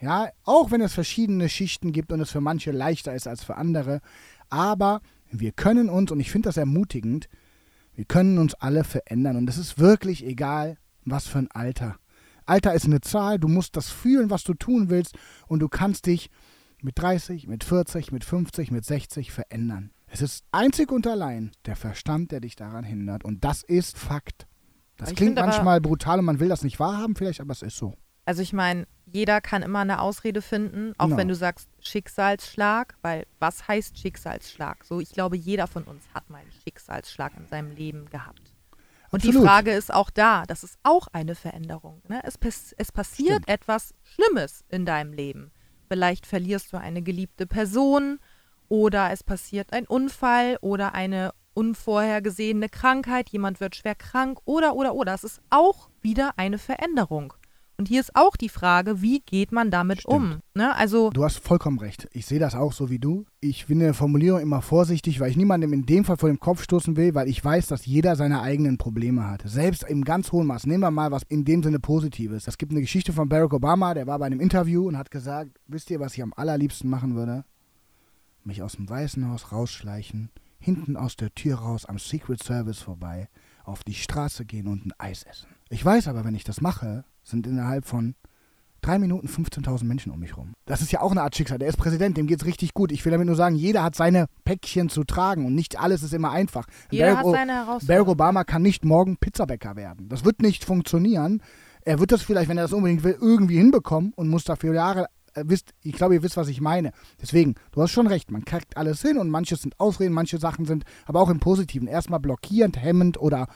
Ja, 0.00 0.28
auch 0.44 0.70
wenn 0.70 0.80
es 0.80 0.92
verschiedene 0.92 1.48
Schichten 1.48 1.92
gibt 1.92 2.12
und 2.12 2.20
es 2.20 2.30
für 2.30 2.40
manche 2.40 2.72
leichter 2.72 3.14
ist 3.14 3.28
als 3.28 3.44
für 3.44 3.56
andere. 3.56 4.00
Aber 4.50 5.00
wir 5.30 5.52
können 5.52 5.88
uns, 5.88 6.10
und 6.10 6.20
ich 6.20 6.30
finde 6.30 6.48
das 6.48 6.56
ermutigend, 6.56 7.28
wir 7.94 8.04
können 8.04 8.38
uns 8.38 8.54
alle 8.54 8.84
verändern. 8.84 9.36
Und 9.36 9.48
es 9.48 9.56
ist 9.56 9.78
wirklich 9.78 10.26
egal, 10.26 10.76
was 11.04 11.26
für 11.26 11.38
ein 11.38 11.50
Alter. 11.52 11.96
Alter 12.46 12.74
ist 12.74 12.84
eine 12.84 13.00
Zahl, 13.00 13.38
du 13.38 13.48
musst 13.48 13.76
das 13.76 13.88
fühlen, 13.88 14.30
was 14.30 14.44
du 14.44 14.54
tun 14.54 14.90
willst, 14.90 15.16
und 15.46 15.60
du 15.60 15.68
kannst 15.68 16.06
dich 16.06 16.30
mit 16.84 16.98
30, 16.98 17.46
mit 17.48 17.64
40, 17.64 18.12
mit 18.12 18.24
50, 18.24 18.70
mit 18.70 18.84
60 18.84 19.32
verändern. 19.32 19.90
Es 20.06 20.20
ist 20.22 20.44
einzig 20.52 20.92
und 20.92 21.06
allein 21.06 21.50
der 21.66 21.76
Verstand, 21.76 22.30
der 22.30 22.40
dich 22.40 22.54
daran 22.56 22.84
hindert. 22.84 23.24
Und 23.24 23.42
das 23.44 23.62
ist 23.62 23.98
Fakt. 23.98 24.46
Das 24.96 25.10
Ich 25.10 25.16
klingt 25.16 25.30
find 25.30 25.38
aber- 25.40 25.48
manchmal 25.48 25.80
brutal 25.80 26.20
und 26.20 26.24
man 26.26 26.38
will 26.40 26.48
das 26.48 26.62
nicht 26.62 26.78
wahrhaben, 26.78 27.16
vielleicht, 27.16 27.40
aber 27.40 27.52
es 27.52 27.62
ist 27.62 27.76
so. 27.76 27.94
Also 28.26 28.40
ich 28.42 28.52
meine, 28.52 28.86
jeder 29.06 29.40
kann 29.40 29.62
immer 29.62 29.80
eine 29.80 30.00
Ausrede 30.00 30.40
finden, 30.40 30.92
auch 30.98 31.06
Genau. 31.06 31.16
wenn 31.18 31.28
du 31.28 31.34
sagst 31.34 31.68
Schicksalsschlag, 31.80 32.94
weil 33.02 33.26
was 33.38 33.66
heißt 33.68 33.98
Schicksalsschlag? 33.98 34.84
So, 34.84 35.00
ich 35.00 35.10
glaube, 35.10 35.36
jeder 35.36 35.66
von 35.66 35.82
uns 35.84 36.04
hat 36.14 36.30
mal 36.30 36.38
einen 36.38 36.52
Schicksalsschlag 36.62 37.32
in 37.36 37.46
seinem 37.48 37.74
Leben 37.74 38.08
gehabt. 38.10 38.52
Und 39.10 39.22
die 39.24 39.28
Absolut. 39.28 39.48
Frage 39.48 39.72
ist 39.72 39.92
auch 39.92 40.10
da, 40.10 40.44
das 40.46 40.64
ist 40.64 40.78
auch 40.82 41.08
eine 41.12 41.34
Veränderung. 41.34 42.02
Ne? 42.08 42.20
Es, 42.24 42.36
es 42.78 42.92
passiert 42.92 43.42
Stimmt. 43.42 43.48
etwas 43.48 43.94
Schlimmes 44.02 44.64
in 44.68 44.86
deinem 44.86 45.12
Leben. 45.12 45.50
Vielleicht 45.88 46.26
verlierst 46.26 46.72
du 46.72 46.78
eine 46.78 47.02
geliebte 47.02 47.46
Person 47.46 48.18
oder 48.68 49.10
es 49.12 49.22
passiert 49.22 49.72
ein 49.72 49.86
Unfall 49.86 50.58
oder 50.60 50.94
eine 50.94 51.32
unvorhergesehene 51.54 52.68
Krankheit, 52.68 53.28
jemand 53.30 53.60
wird 53.60 53.76
schwer 53.76 53.94
krank 53.94 54.40
oder 54.44 54.74
oder 54.74 54.94
oder. 54.94 55.14
Es 55.14 55.24
ist 55.24 55.40
auch 55.50 55.88
wieder 56.02 56.32
eine 56.36 56.58
Veränderung. 56.58 57.34
Und 57.76 57.88
hier 57.88 58.00
ist 58.00 58.14
auch 58.14 58.36
die 58.36 58.48
Frage, 58.48 59.02
wie 59.02 59.20
geht 59.20 59.50
man 59.50 59.70
damit 59.72 60.04
um? 60.04 60.38
Ne? 60.54 60.74
Also 60.76 61.10
Du 61.10 61.24
hast 61.24 61.38
vollkommen 61.38 61.80
recht. 61.80 62.08
Ich 62.12 62.24
sehe 62.26 62.38
das 62.38 62.54
auch 62.54 62.72
so 62.72 62.88
wie 62.88 63.00
du. 63.00 63.26
Ich 63.40 63.66
bin 63.66 63.80
in 63.80 63.86
der 63.86 63.94
Formulierung 63.94 64.40
immer 64.40 64.62
vorsichtig, 64.62 65.18
weil 65.18 65.30
ich 65.30 65.36
niemandem 65.36 65.72
in 65.72 65.84
dem 65.84 66.04
Fall 66.04 66.16
vor 66.16 66.28
den 66.28 66.38
Kopf 66.38 66.62
stoßen 66.62 66.96
will, 66.96 67.14
weil 67.16 67.28
ich 67.28 67.44
weiß, 67.44 67.66
dass 67.66 67.84
jeder 67.84 68.14
seine 68.14 68.42
eigenen 68.42 68.78
Probleme 68.78 69.26
hat. 69.26 69.42
Selbst 69.44 69.82
im 69.82 70.04
ganz 70.04 70.30
hohen 70.30 70.46
Maß. 70.46 70.66
Nehmen 70.66 70.84
wir 70.84 70.92
mal 70.92 71.10
was 71.10 71.24
in 71.24 71.44
dem 71.44 71.64
Sinne 71.64 71.80
Positives. 71.80 72.46
Es 72.46 72.58
gibt 72.58 72.70
eine 72.70 72.80
Geschichte 72.80 73.12
von 73.12 73.28
Barack 73.28 73.52
Obama, 73.52 73.92
der 73.92 74.06
war 74.06 74.20
bei 74.20 74.26
einem 74.26 74.40
Interview 74.40 74.86
und 74.86 74.96
hat 74.96 75.10
gesagt, 75.10 75.50
wisst 75.66 75.90
ihr, 75.90 75.98
was 75.98 76.14
ich 76.14 76.22
am 76.22 76.32
allerliebsten 76.36 76.88
machen 76.88 77.16
würde? 77.16 77.44
Mich 78.44 78.62
aus 78.62 78.74
dem 78.74 78.88
Weißen 78.88 79.28
Haus 79.28 79.50
rausschleichen, 79.50 80.30
hinten 80.60 80.96
aus 80.96 81.16
der 81.16 81.34
Tür 81.34 81.56
raus 81.56 81.86
am 81.86 81.98
Secret 81.98 82.42
Service 82.42 82.80
vorbei, 82.80 83.28
auf 83.64 83.82
die 83.82 83.94
Straße 83.94 84.44
gehen 84.44 84.68
und 84.68 84.86
ein 84.86 84.92
Eis 84.98 85.24
essen. 85.24 85.48
Ich 85.74 85.84
weiß 85.84 86.06
aber, 86.06 86.24
wenn 86.24 86.36
ich 86.36 86.44
das 86.44 86.60
mache, 86.60 87.04
sind 87.24 87.48
innerhalb 87.48 87.84
von 87.84 88.14
drei 88.80 88.96
Minuten 89.00 89.26
15.000 89.26 89.82
Menschen 89.82 90.12
um 90.12 90.20
mich 90.20 90.36
rum. 90.36 90.52
Das 90.66 90.80
ist 90.80 90.92
ja 90.92 91.00
auch 91.00 91.10
eine 91.10 91.22
Art 91.22 91.34
Schicksal. 91.34 91.58
Der 91.58 91.68
ist 91.68 91.78
Präsident, 91.78 92.16
dem 92.16 92.28
geht's 92.28 92.44
richtig 92.44 92.74
gut. 92.74 92.92
Ich 92.92 93.04
will 93.04 93.10
damit 93.10 93.26
nur 93.26 93.34
sagen, 93.34 93.56
jeder 93.56 93.82
hat 93.82 93.96
seine 93.96 94.26
Päckchen 94.44 94.88
zu 94.88 95.02
tragen 95.02 95.44
und 95.44 95.56
nicht 95.56 95.80
alles 95.80 96.04
ist 96.04 96.14
immer 96.14 96.30
einfach. 96.30 96.68
jeder 96.92 97.06
Barack 97.06 97.18
hat 97.18 97.24
seine 97.24 97.52
Barack 97.52 97.66
Herausforderungen. 97.66 98.08
Obama 98.08 98.44
kann 98.44 98.62
nicht 98.62 98.84
morgen 98.84 99.16
Pizzabäcker 99.16 99.74
werden. 99.74 100.08
Das 100.08 100.24
wird 100.24 100.42
nicht 100.42 100.64
funktionieren. 100.64 101.42
Er 101.80 101.98
wird 101.98 102.12
das 102.12 102.22
vielleicht, 102.22 102.48
wenn 102.48 102.56
er 102.56 102.64
das 102.64 102.72
unbedingt 102.72 103.02
will, 103.02 103.18
irgendwie 103.20 103.56
hinbekommen 103.56 104.12
und 104.14 104.28
muss 104.28 104.44
dafür 104.44 104.74
Jahre. 104.74 105.08
Äh, 105.34 105.42
wisst, 105.48 105.72
ich 105.82 105.94
glaube, 105.94 106.14
ihr 106.14 106.22
wisst, 106.22 106.36
was 106.36 106.46
ich 106.46 106.60
meine. 106.60 106.92
Deswegen, 107.20 107.56
du 107.72 107.82
hast 107.82 107.90
schon 107.90 108.06
recht, 108.06 108.30
man 108.30 108.44
kriegt 108.44 108.76
alles 108.76 109.02
hin 109.02 109.18
und 109.18 109.28
manches 109.28 109.62
sind 109.62 109.80
Ausreden, 109.80 110.14
manche 110.14 110.38
Sachen 110.38 110.66
sind 110.66 110.84
aber 111.04 111.20
auch 111.20 111.30
im 111.30 111.40
Positiven 111.40 111.88
erstmal 111.88 112.20
blockierend, 112.20 112.80
hemmend 112.80 113.18
oder 113.18 113.48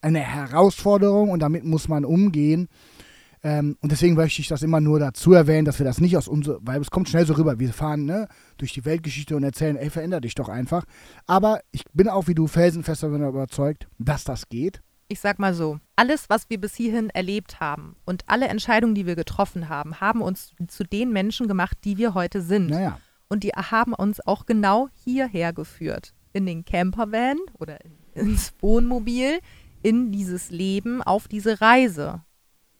eine 0.00 0.20
Herausforderung 0.20 1.30
und 1.30 1.40
damit 1.40 1.64
muss 1.64 1.88
man 1.88 2.04
umgehen. 2.04 2.68
Ähm, 3.42 3.76
und 3.80 3.92
deswegen 3.92 4.14
möchte 4.14 4.40
ich 4.40 4.48
das 4.48 4.62
immer 4.62 4.80
nur 4.80 4.98
dazu 4.98 5.32
erwähnen, 5.32 5.64
dass 5.64 5.78
wir 5.78 5.86
das 5.86 6.00
nicht 6.00 6.16
aus 6.16 6.26
unserer, 6.26 6.58
weil 6.62 6.80
es 6.80 6.90
kommt 6.90 7.08
schnell 7.08 7.24
so 7.24 7.34
rüber, 7.34 7.58
wir 7.58 7.72
fahren 7.72 8.04
ne, 8.04 8.28
durch 8.56 8.72
die 8.72 8.84
Weltgeschichte 8.84 9.36
und 9.36 9.44
erzählen, 9.44 9.76
ey, 9.76 9.90
veränder 9.90 10.20
dich 10.20 10.34
doch 10.34 10.48
einfach. 10.48 10.84
Aber 11.26 11.60
ich 11.70 11.84
bin 11.92 12.08
auch 12.08 12.26
wie 12.26 12.34
du 12.34 12.48
felsenfest 12.48 13.04
davon 13.04 13.22
überzeugt, 13.26 13.86
dass 13.98 14.24
das 14.24 14.48
geht. 14.48 14.82
Ich 15.06 15.20
sag 15.20 15.38
mal 15.38 15.54
so, 15.54 15.78
alles, 15.96 16.28
was 16.28 16.50
wir 16.50 16.60
bis 16.60 16.74
hierhin 16.74 17.10
erlebt 17.10 17.60
haben 17.60 17.96
und 18.04 18.24
alle 18.26 18.48
Entscheidungen, 18.48 18.94
die 18.94 19.06
wir 19.06 19.16
getroffen 19.16 19.68
haben, 19.68 20.00
haben 20.00 20.20
uns 20.20 20.52
zu 20.66 20.84
den 20.84 21.12
Menschen 21.12 21.48
gemacht, 21.48 21.78
die 21.84 21.96
wir 21.96 22.14
heute 22.14 22.42
sind. 22.42 22.70
Naja, 22.70 22.98
Und 23.28 23.42
die 23.42 23.50
haben 23.50 23.94
uns 23.94 24.20
auch 24.26 24.46
genau 24.46 24.88
hierher 25.04 25.52
geführt. 25.52 26.12
In 26.34 26.44
den 26.44 26.64
Campervan 26.64 27.38
oder 27.58 27.78
in, 27.84 27.92
ins 28.14 28.52
Wohnmobil, 28.60 29.38
in 29.82 30.12
dieses 30.12 30.50
Leben, 30.50 31.02
auf 31.02 31.28
diese 31.28 31.60
Reise. 31.60 32.22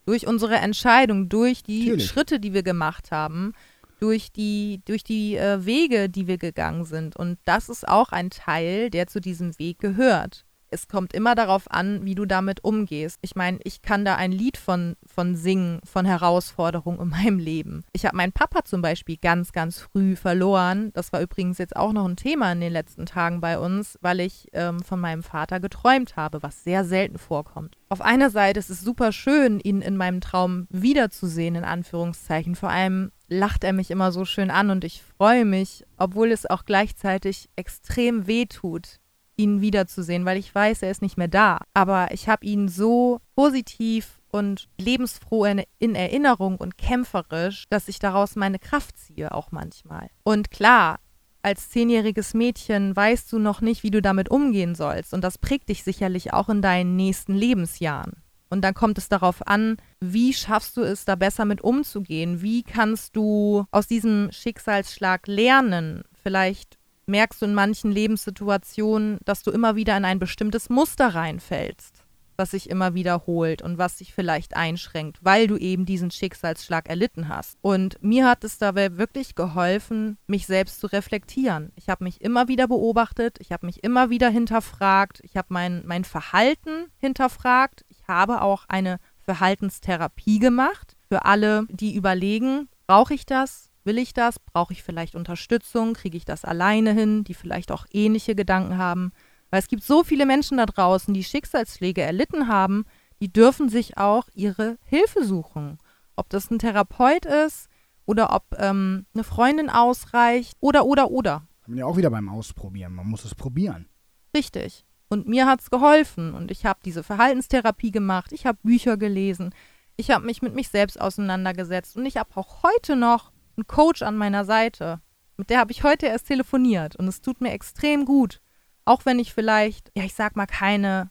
Durch 0.06 0.26
unsere 0.26 0.56
Entscheidung, 0.56 1.28
durch 1.28 1.62
die 1.62 1.86
Natürlich. 1.86 2.06
Schritte, 2.06 2.40
die 2.40 2.54
wir 2.54 2.62
gemacht 2.62 3.10
haben, 3.10 3.52
durch 4.00 4.32
die, 4.32 4.80
durch 4.84 5.04
die 5.04 5.36
äh, 5.36 5.64
Wege, 5.66 6.08
die 6.08 6.26
wir 6.26 6.38
gegangen 6.38 6.84
sind. 6.84 7.16
Und 7.16 7.38
das 7.44 7.68
ist 7.68 7.86
auch 7.86 8.10
ein 8.10 8.30
Teil, 8.30 8.90
der 8.90 9.06
zu 9.06 9.20
diesem 9.20 9.58
Weg 9.58 9.78
gehört. 9.78 10.46
Es 10.70 10.88
kommt 10.88 11.12
immer 11.12 11.34
darauf 11.34 11.70
an, 11.70 12.04
wie 12.04 12.14
du 12.14 12.26
damit 12.26 12.64
umgehst. 12.64 13.18
Ich 13.22 13.36
meine, 13.36 13.58
ich 13.64 13.82
kann 13.82 14.04
da 14.04 14.16
ein 14.16 14.32
Lied 14.32 14.56
von, 14.56 14.96
von 15.06 15.34
singen, 15.34 15.80
von 15.84 16.04
Herausforderungen 16.04 17.00
in 17.00 17.08
meinem 17.08 17.38
Leben. 17.38 17.84
Ich 17.92 18.04
habe 18.04 18.16
meinen 18.16 18.32
Papa 18.32 18.64
zum 18.64 18.82
Beispiel 18.82 19.16
ganz, 19.16 19.52
ganz 19.52 19.78
früh 19.78 20.16
verloren. 20.16 20.90
Das 20.94 21.12
war 21.12 21.20
übrigens 21.20 21.58
jetzt 21.58 21.76
auch 21.76 21.92
noch 21.92 22.06
ein 22.06 22.16
Thema 22.16 22.52
in 22.52 22.60
den 22.60 22.72
letzten 22.72 23.06
Tagen 23.06 23.40
bei 23.40 23.58
uns, 23.58 23.98
weil 24.00 24.20
ich 24.20 24.48
ähm, 24.52 24.80
von 24.80 25.00
meinem 25.00 25.22
Vater 25.22 25.60
geträumt 25.60 26.16
habe, 26.16 26.42
was 26.42 26.64
sehr 26.64 26.84
selten 26.84 27.18
vorkommt. 27.18 27.76
Auf 27.88 28.00
einer 28.02 28.30
Seite 28.30 28.60
ist 28.60 28.70
es 28.70 28.82
super 28.82 29.12
schön, 29.12 29.60
ihn 29.60 29.80
in 29.80 29.96
meinem 29.96 30.20
Traum 30.20 30.66
wiederzusehen, 30.70 31.54
in 31.54 31.64
Anführungszeichen. 31.64 32.54
Vor 32.54 32.68
allem 32.68 33.10
lacht 33.28 33.64
er 33.64 33.72
mich 33.72 33.90
immer 33.90 34.12
so 34.12 34.24
schön 34.24 34.50
an 34.50 34.70
und 34.70 34.84
ich 34.84 35.02
freue 35.02 35.44
mich, 35.44 35.84
obwohl 35.96 36.32
es 36.32 36.46
auch 36.46 36.64
gleichzeitig 36.64 37.48
extrem 37.56 38.26
weh 38.26 38.46
tut, 38.46 39.00
ihn 39.38 39.60
wiederzusehen, 39.62 40.24
weil 40.24 40.36
ich 40.36 40.54
weiß, 40.54 40.82
er 40.82 40.90
ist 40.90 41.00
nicht 41.00 41.16
mehr 41.16 41.28
da. 41.28 41.60
Aber 41.72 42.12
ich 42.12 42.28
habe 42.28 42.44
ihn 42.44 42.68
so 42.68 43.20
positiv 43.34 44.20
und 44.30 44.68
lebensfroh 44.78 45.46
in, 45.46 45.62
in 45.78 45.94
Erinnerung 45.94 46.56
und 46.56 46.76
kämpferisch, 46.76 47.64
dass 47.70 47.88
ich 47.88 47.98
daraus 47.98 48.36
meine 48.36 48.58
Kraft 48.58 48.98
ziehe, 48.98 49.32
auch 49.32 49.52
manchmal. 49.52 50.10
Und 50.24 50.50
klar, 50.50 50.98
als 51.42 51.70
zehnjähriges 51.70 52.34
Mädchen 52.34 52.94
weißt 52.94 53.32
du 53.32 53.38
noch 53.38 53.60
nicht, 53.60 53.82
wie 53.82 53.90
du 53.90 54.02
damit 54.02 54.30
umgehen 54.30 54.74
sollst. 54.74 55.14
Und 55.14 55.22
das 55.22 55.38
prägt 55.38 55.68
dich 55.68 55.82
sicherlich 55.82 56.32
auch 56.32 56.48
in 56.48 56.60
deinen 56.60 56.96
nächsten 56.96 57.34
Lebensjahren. 57.34 58.22
Und 58.50 58.62
dann 58.62 58.74
kommt 58.74 58.98
es 58.98 59.08
darauf 59.08 59.46
an, 59.46 59.76
wie 60.00 60.32
schaffst 60.32 60.76
du 60.76 60.82
es, 60.82 61.04
da 61.04 61.16
besser 61.16 61.44
mit 61.44 61.60
umzugehen? 61.60 62.40
Wie 62.40 62.62
kannst 62.62 63.14
du 63.14 63.66
aus 63.70 63.86
diesem 63.86 64.30
Schicksalsschlag 64.32 65.26
lernen? 65.26 66.02
Vielleicht 66.22 66.77
merkst 67.08 67.42
du 67.42 67.46
in 67.46 67.54
manchen 67.54 67.90
Lebenssituationen, 67.90 69.18
dass 69.24 69.42
du 69.42 69.50
immer 69.50 69.76
wieder 69.76 69.96
in 69.96 70.04
ein 70.04 70.18
bestimmtes 70.18 70.68
Muster 70.68 71.14
reinfällst, 71.14 72.04
was 72.36 72.52
sich 72.52 72.70
immer 72.70 72.94
wiederholt 72.94 73.62
und 73.62 73.78
was 73.78 73.96
dich 73.96 74.14
vielleicht 74.14 74.56
einschränkt, 74.56 75.18
weil 75.22 75.46
du 75.46 75.56
eben 75.56 75.86
diesen 75.86 76.10
Schicksalsschlag 76.10 76.88
erlitten 76.88 77.28
hast. 77.28 77.56
Und 77.62 78.02
mir 78.02 78.28
hat 78.28 78.44
es 78.44 78.58
dabei 78.58 78.96
wirklich 78.96 79.34
geholfen, 79.34 80.18
mich 80.26 80.46
selbst 80.46 80.80
zu 80.80 80.86
reflektieren. 80.86 81.72
Ich 81.74 81.88
habe 81.88 82.04
mich 82.04 82.20
immer 82.20 82.46
wieder 82.48 82.68
beobachtet, 82.68 83.38
ich 83.40 83.50
habe 83.50 83.66
mich 83.66 83.82
immer 83.82 84.10
wieder 84.10 84.28
hinterfragt, 84.28 85.20
ich 85.22 85.36
habe 85.36 85.48
mein, 85.50 85.82
mein 85.86 86.04
Verhalten 86.04 86.86
hinterfragt, 86.98 87.84
ich 87.88 88.06
habe 88.06 88.42
auch 88.42 88.66
eine 88.68 88.98
Verhaltenstherapie 89.24 90.38
gemacht 90.38 90.96
für 91.08 91.24
alle, 91.24 91.66
die 91.70 91.94
überlegen, 91.94 92.68
brauche 92.86 93.14
ich 93.14 93.26
das? 93.26 93.67
Will 93.88 93.96
ich 93.96 94.12
das? 94.12 94.38
Brauche 94.38 94.74
ich 94.74 94.82
vielleicht 94.82 95.14
Unterstützung? 95.14 95.94
Kriege 95.94 96.18
ich 96.18 96.26
das 96.26 96.44
alleine 96.44 96.92
hin? 96.92 97.24
Die 97.24 97.32
vielleicht 97.32 97.72
auch 97.72 97.86
ähnliche 97.90 98.34
Gedanken 98.34 98.76
haben. 98.76 99.12
Weil 99.48 99.60
es 99.60 99.68
gibt 99.68 99.82
so 99.82 100.04
viele 100.04 100.26
Menschen 100.26 100.58
da 100.58 100.66
draußen, 100.66 101.14
die 101.14 101.24
Schicksalsschläge 101.24 102.02
erlitten 102.02 102.48
haben, 102.48 102.84
die 103.22 103.32
dürfen 103.32 103.70
sich 103.70 103.96
auch 103.96 104.28
ihre 104.34 104.76
Hilfe 104.84 105.24
suchen. 105.24 105.78
Ob 106.16 106.28
das 106.28 106.50
ein 106.50 106.58
Therapeut 106.58 107.24
ist 107.24 107.70
oder 108.04 108.34
ob 108.34 108.44
ähm, 108.58 109.06
eine 109.14 109.24
Freundin 109.24 109.70
ausreicht 109.70 110.52
oder, 110.60 110.84
oder, 110.84 111.10
oder. 111.10 111.48
haben 111.62 111.72
wir 111.72 111.78
ja 111.78 111.86
auch 111.86 111.96
wieder 111.96 112.10
beim 112.10 112.28
Ausprobieren. 112.28 112.92
Man 112.92 113.06
muss 113.06 113.24
es 113.24 113.34
probieren. 113.34 113.88
Richtig. 114.36 114.84
Und 115.08 115.26
mir 115.28 115.46
hat 115.46 115.62
es 115.62 115.70
geholfen. 115.70 116.34
Und 116.34 116.50
ich 116.50 116.66
habe 116.66 116.80
diese 116.84 117.02
Verhaltenstherapie 117.02 117.90
gemacht. 117.90 118.32
Ich 118.32 118.44
habe 118.44 118.58
Bücher 118.62 118.98
gelesen. 118.98 119.54
Ich 119.96 120.10
habe 120.10 120.26
mich 120.26 120.42
mit 120.42 120.54
mich 120.54 120.68
selbst 120.68 121.00
auseinandergesetzt. 121.00 121.96
Und 121.96 122.04
ich 122.04 122.18
habe 122.18 122.28
auch 122.34 122.62
heute 122.62 122.94
noch 122.94 123.32
einen 123.58 123.66
Coach 123.66 124.02
an 124.02 124.16
meiner 124.16 124.44
Seite. 124.44 125.00
Mit 125.36 125.50
der 125.50 125.58
habe 125.58 125.72
ich 125.72 125.82
heute 125.82 126.06
erst 126.06 126.28
telefoniert. 126.28 126.96
Und 126.96 127.06
es 127.08 127.20
tut 127.20 127.40
mir 127.40 127.52
extrem 127.52 128.04
gut. 128.04 128.40
Auch 128.84 129.04
wenn 129.04 129.18
ich 129.18 129.34
vielleicht, 129.34 129.90
ja, 129.94 130.04
ich 130.04 130.14
sag 130.14 130.36
mal, 130.36 130.46
keine 130.46 131.10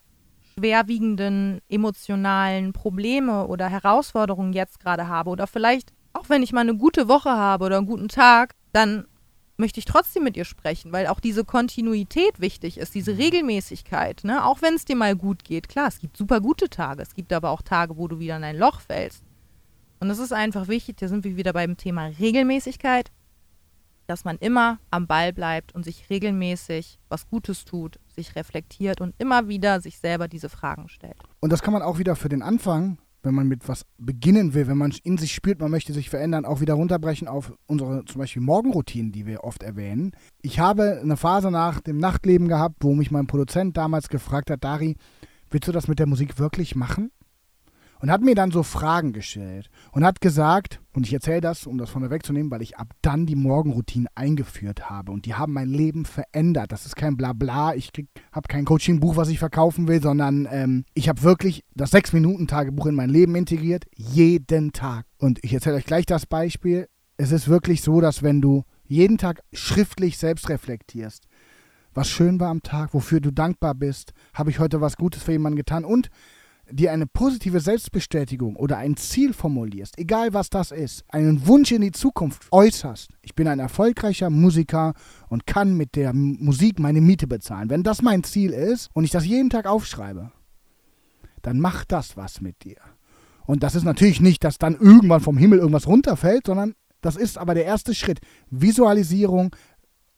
schwerwiegenden 0.56 1.62
emotionalen 1.70 2.74
Probleme 2.74 3.48
oder 3.48 3.70
Herausforderungen 3.70 4.54
jetzt 4.54 4.80
gerade 4.80 5.08
habe. 5.08 5.30
Oder 5.30 5.46
vielleicht, 5.46 5.94
auch 6.14 6.30
wenn 6.30 6.42
ich 6.42 6.52
mal 6.52 6.62
eine 6.62 6.76
gute 6.76 7.08
Woche 7.08 7.30
habe 7.30 7.66
oder 7.66 7.78
einen 7.78 7.86
guten 7.86 8.08
Tag, 8.08 8.56
dann 8.74 9.06
möchte 9.58 9.80
ich 9.80 9.86
trotzdem 9.86 10.24
mit 10.24 10.38
ihr 10.38 10.46
sprechen, 10.46 10.92
weil 10.92 11.08
auch 11.08 11.20
diese 11.20 11.44
Kontinuität 11.44 12.40
wichtig 12.40 12.78
ist, 12.78 12.94
diese 12.94 13.18
Regelmäßigkeit, 13.18 14.24
ne? 14.24 14.46
Auch 14.46 14.62
wenn 14.62 14.76
es 14.76 14.86
dir 14.86 14.96
mal 14.96 15.16
gut 15.16 15.44
geht. 15.44 15.68
Klar, 15.68 15.88
es 15.88 16.00
gibt 16.00 16.16
super 16.16 16.42
gute 16.42 16.70
Tage, 16.70 17.02
es 17.02 17.16
gibt 17.16 17.34
aber 17.34 17.50
auch 17.50 17.64
Tage, 17.64 17.98
wo 17.98 18.08
du 18.08 18.20
wieder 18.20 18.38
in 18.38 18.44
ein 18.44 18.58
Loch 18.58 18.82
fällst. 18.82 19.24
Und 20.00 20.10
es 20.10 20.20
ist 20.20 20.34
einfach 20.34 20.68
wichtig, 20.68 20.98
da 20.98 21.08
sind 21.08 21.24
wir 21.24 21.38
wieder 21.38 21.54
beim 21.54 21.78
Thema 21.78 22.08
Regelmäßigkeit, 22.20 23.12
dass 24.06 24.26
man 24.26 24.38
immer 24.38 24.80
am 24.92 25.08
Ball 25.08 25.34
bleibt 25.34 25.76
und 25.76 25.84
sich 25.84 26.10
regelmäßig 26.10 27.00
was 27.10 27.28
Gutes 27.28 27.66
tut, 27.66 28.00
sich 28.08 28.36
reflektiert 28.36 29.02
und 29.02 29.16
immer 29.18 29.48
wieder 29.48 29.82
sich 29.82 30.00
selber 30.00 30.28
diese 30.28 30.50
Fragen 30.50 30.88
stellt. 30.88 31.18
Und 31.40 31.52
das 31.52 31.62
kann 31.62 31.74
man 31.74 31.82
auch 31.82 31.98
wieder 31.98 32.16
für 32.16 32.30
den 32.30 32.42
Anfang 32.42 32.98
wenn 33.28 33.36
man 33.36 33.48
mit 33.48 33.68
was 33.68 33.86
beginnen 33.98 34.54
will, 34.54 34.68
wenn 34.68 34.78
man 34.78 34.94
in 35.04 35.18
sich 35.18 35.34
spürt, 35.34 35.60
man 35.60 35.70
möchte 35.70 35.94
sich 35.94 36.10
verändern, 36.10 36.46
auch 36.46 36.62
wieder 36.62 36.76
runterbrechen 36.76 37.28
auf 37.28 37.54
unsere 37.66 38.06
zum 38.06 38.20
Beispiel 38.20 38.42
Morgenroutinen, 38.42 39.12
die 39.12 39.26
wir 39.26 39.44
oft 39.44 39.64
erwähnen. 39.64 40.14
Ich 40.42 40.60
habe 40.60 41.00
eine 41.02 41.18
Phase 41.18 41.52
nach 41.52 41.82
dem 41.82 41.98
Nachtleben 41.98 42.48
gehabt, 42.48 42.78
wo 42.82 42.94
mich 42.94 43.12
mein 43.12 43.28
Produzent 43.28 43.76
damals 43.76 44.08
gefragt 44.08 44.50
hat, 44.50 44.64
Dari, 44.64 44.96
willst 45.50 45.68
du 45.68 45.72
das 45.72 45.88
mit 45.88 46.00
der 46.00 46.08
Musik 46.08 46.40
wirklich 46.40 46.76
machen? 46.76 47.12
Und 48.00 48.12
hat 48.12 48.22
mir 48.22 48.36
dann 48.36 48.52
so 48.52 48.64
Fragen 48.64 49.14
gestellt 49.14 49.70
und 49.92 50.04
hat 50.04 50.22
gesagt, 50.22 50.80
und 50.94 51.06
ich 51.06 51.14
erzähle 51.14 51.42
das, 51.42 51.68
um 51.68 51.78
das 51.78 51.90
von 51.90 52.02
mir 52.02 52.10
wegzunehmen, 52.10 52.52
weil 52.52 52.62
ich 52.62 52.78
ab 52.78 52.88
dann 53.02 53.26
die 53.26 53.36
Morgenroutine 53.36 54.08
eingeführt 54.16 54.90
habe 54.90 55.12
und 55.12 55.26
die 55.26 55.36
haben 55.36 55.54
mein 55.54 55.70
Leben 55.70 56.06
verändert. 56.06 56.72
Das 56.72 56.86
ist 56.86 56.96
kein 56.96 57.18
Blabla, 57.18 57.76
ich 57.76 57.92
habe 58.32 58.48
kein 58.48 58.66
Coaching-Buch, 58.66 59.16
was 59.16 59.30
ich 59.30 59.40
verkaufen 59.40 59.88
will, 59.88 60.02
sondern 60.02 60.48
ähm, 60.52 60.86
ich 60.94 61.10
habe 61.10 61.24
wirklich 61.24 61.64
das 61.76 61.92
Sechs-Minuten-Tagebuch 61.92 62.88
in 62.88 62.96
mein 62.96 63.10
Leben 63.10 63.36
integriert, 63.36 63.86
jeden 63.96 64.74
Tag. 64.74 65.06
Und 65.18 65.44
ich 65.44 65.54
erzähle 65.54 65.76
euch 65.76 65.86
gleich 65.86 66.06
das 66.06 66.26
Beispiel. 66.26 66.88
Es 67.18 67.32
ist 67.32 67.48
wirklich 67.48 67.82
so, 67.82 68.02
dass 68.02 68.24
wenn 68.24 68.42
du 68.42 68.64
jeden 68.86 69.18
Tag 69.18 69.42
schriftlich 69.54 70.18
selbst 70.18 70.50
reflektierst, 70.50 71.28
was 71.94 72.10
schön 72.10 72.40
war 72.40 72.50
am 72.50 72.62
Tag, 72.62 72.94
wofür 72.94 73.20
du 73.20 73.32
dankbar 73.32 73.74
bist, 73.74 74.14
habe 74.34 74.52
ich 74.52 74.60
heute 74.60 74.82
was 74.82 74.98
Gutes 74.98 75.24
für 75.24 75.32
jemanden 75.32 75.58
getan 75.58 75.84
und 75.84 76.10
dir 76.72 76.92
eine 76.92 77.08
positive 77.08 77.60
Selbstbestätigung 77.60 78.56
oder 78.56 78.78
ein 78.78 78.98
Ziel 78.98 79.34
formulierst, 79.34 79.98
egal 79.98 80.34
was 80.34 80.50
das 80.50 80.72
ist, 80.72 81.04
einen 81.10 81.48
Wunsch 81.48 81.72
in 81.72 81.82
die 81.82 81.92
Zukunft 81.92 82.48
äußerst, 82.52 83.10
ich 83.22 83.36
bin 83.36 83.48
ein 83.48 83.60
erfolgreicher 83.60 84.30
Musiker 84.30 84.94
und 85.30 85.48
kann 85.48 85.76
mit 85.76 85.96
der 85.96 86.14
Musik 86.14 86.80
meine 86.80 87.02
Miete 87.02 87.28
bezahlen. 87.28 87.70
Wenn 87.70 87.84
das 87.84 88.02
mein 88.02 88.24
Ziel 88.24 88.52
ist 88.52 88.90
und 88.94 89.04
ich 89.04 89.12
das 89.12 89.26
jeden 89.26 89.50
Tag 89.50 89.66
aufschreibe, 89.66 90.32
dann 91.42 91.60
macht 91.60 91.92
das 91.92 92.18
was 92.18 92.42
mit 92.42 92.64
dir. 92.64 92.78
Und 93.46 93.64
das 93.64 93.76
ist 93.76 93.84
natürlich 93.84 94.20
nicht, 94.20 94.44
dass 94.44 94.58
dann 94.58 94.76
irgendwann 94.76 95.22
vom 95.22 95.38
Himmel 95.38 95.60
irgendwas 95.60 95.88
runterfällt, 95.88 96.48
sondern 96.48 96.74
das 97.02 97.16
ist 97.16 97.38
aber 97.38 97.54
der 97.54 97.66
erste 97.66 97.96
Schritt. 97.96 98.20
Visualisierung, 98.50 99.56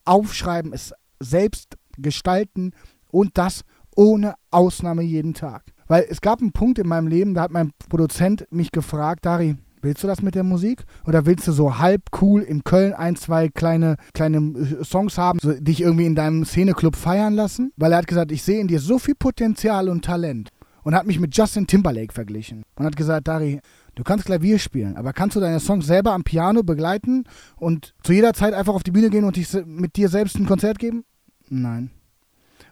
Aufschreiben, 0.05 0.73
es 0.73 0.93
selbst 1.19 1.77
gestalten 1.97 2.71
und 3.11 3.37
das 3.37 3.61
ohne 3.95 4.35
Ausnahme 4.49 5.03
jeden 5.03 5.33
Tag. 5.33 5.65
Weil 5.89 6.05
es 6.07 6.21
gab 6.21 6.39
einen 6.39 6.51
Punkt 6.51 6.77
in 6.77 6.87
meinem 6.87 7.07
Leben, 7.07 7.33
da 7.33 7.41
hat 7.41 7.51
mein 7.51 7.71
Produzent 7.89 8.45
mich 8.51 8.71
gefragt, 8.71 9.25
Dari, 9.25 9.55
willst 9.81 10.03
du 10.03 10.07
das 10.07 10.21
mit 10.21 10.35
der 10.35 10.43
Musik? 10.43 10.85
Oder 11.07 11.25
willst 11.25 11.47
du 11.47 11.51
so 11.51 11.79
halb 11.79 12.03
cool 12.21 12.41
in 12.41 12.63
Köln 12.63 12.93
ein, 12.93 13.15
zwei 13.15 13.49
kleine, 13.49 13.97
kleine 14.13 14.37
äh, 14.37 14.85
Songs 14.85 15.17
haben, 15.17 15.39
so, 15.41 15.51
dich 15.51 15.81
irgendwie 15.81 16.05
in 16.05 16.13
deinem 16.13 16.45
Szeneclub 16.45 16.95
feiern 16.95 17.33
lassen? 17.33 17.73
Weil 17.75 17.91
er 17.91 17.97
hat 17.97 18.07
gesagt, 18.07 18.31
ich 18.31 18.43
sehe 18.43 18.61
in 18.61 18.67
dir 18.67 18.79
so 18.79 18.99
viel 18.99 19.15
Potenzial 19.15 19.89
und 19.89 20.05
Talent. 20.05 20.49
Und 20.83 20.93
hat 20.95 21.07
mich 21.07 21.19
mit 21.19 21.35
Justin 21.35 21.65
Timberlake 21.65 22.13
verglichen. 22.13 22.63
Und 22.75 22.85
hat 22.85 22.95
gesagt, 22.95 23.27
Dari, 23.27 23.59
du 23.95 24.03
kannst 24.03 24.25
Klavier 24.25 24.59
spielen, 24.59 24.95
aber 24.95 25.11
kannst 25.11 25.35
du 25.35 25.39
deine 25.39 25.59
Songs 25.59 25.87
selber 25.87 26.13
am 26.13 26.23
Piano 26.23 26.61
begleiten 26.61 27.23
und 27.57 27.95
zu 28.03 28.13
jeder 28.13 28.33
Zeit 28.33 28.53
einfach 28.53 28.75
auf 28.75 28.83
die 28.83 28.91
Bühne 28.91 29.09
gehen 29.09 29.25
und 29.25 29.35
dich 29.35 29.51
mit 29.65 29.95
dir 29.95 30.07
selbst 30.07 30.35
ein 30.37 30.45
Konzert 30.45 30.77
geben? 30.77 31.03
Nein. 31.49 31.89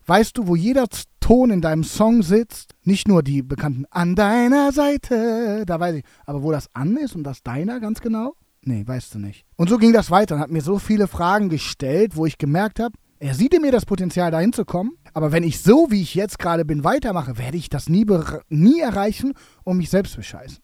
Weißt 0.05 0.37
du, 0.37 0.47
wo 0.47 0.55
jeder 0.55 0.85
Ton 1.27 1.49
in 1.49 1.59
deinem 1.59 1.83
Song 1.83 2.23
sitzt? 2.23 2.73
Nicht 2.83 3.09
nur 3.09 3.21
die 3.21 3.41
bekannten 3.41 3.83
An 3.89 4.15
deiner 4.15 4.71
Seite, 4.71 5.65
da 5.65 5.77
weiß 5.77 5.95
ich. 5.95 6.05
Aber 6.25 6.41
wo 6.41 6.53
das 6.53 6.73
an 6.73 6.95
ist 6.95 7.17
und 7.17 7.25
das 7.25 7.43
deiner 7.43 7.81
ganz 7.81 7.99
genau? 7.99 8.35
Nee, 8.61 8.87
weißt 8.87 9.13
du 9.13 9.19
nicht. 9.19 9.45
Und 9.57 9.69
so 9.69 9.77
ging 9.77 9.91
das 9.91 10.09
weiter 10.09 10.35
und 10.35 10.41
hat 10.41 10.51
mir 10.51 10.61
so 10.61 10.79
viele 10.79 11.05
Fragen 11.05 11.49
gestellt, 11.49 12.15
wo 12.15 12.25
ich 12.25 12.37
gemerkt 12.37 12.79
habe, 12.79 12.95
er 13.19 13.33
sieht 13.33 13.53
in 13.53 13.61
mir 13.61 13.73
das 13.73 13.85
Potenzial, 13.85 14.31
dahin 14.31 14.53
zu 14.53 14.63
kommen. 14.63 14.93
Aber 15.13 15.33
wenn 15.33 15.43
ich 15.43 15.59
so, 15.59 15.87
wie 15.89 16.01
ich 16.01 16.15
jetzt 16.15 16.39
gerade 16.39 16.63
bin, 16.63 16.85
weitermache, 16.85 17.37
werde 17.37 17.57
ich 17.57 17.67
das 17.67 17.89
nie, 17.89 18.05
nie 18.47 18.79
erreichen 18.79 19.33
und 19.65 19.75
mich 19.75 19.89
selbst 19.89 20.15
bescheißen. 20.15 20.59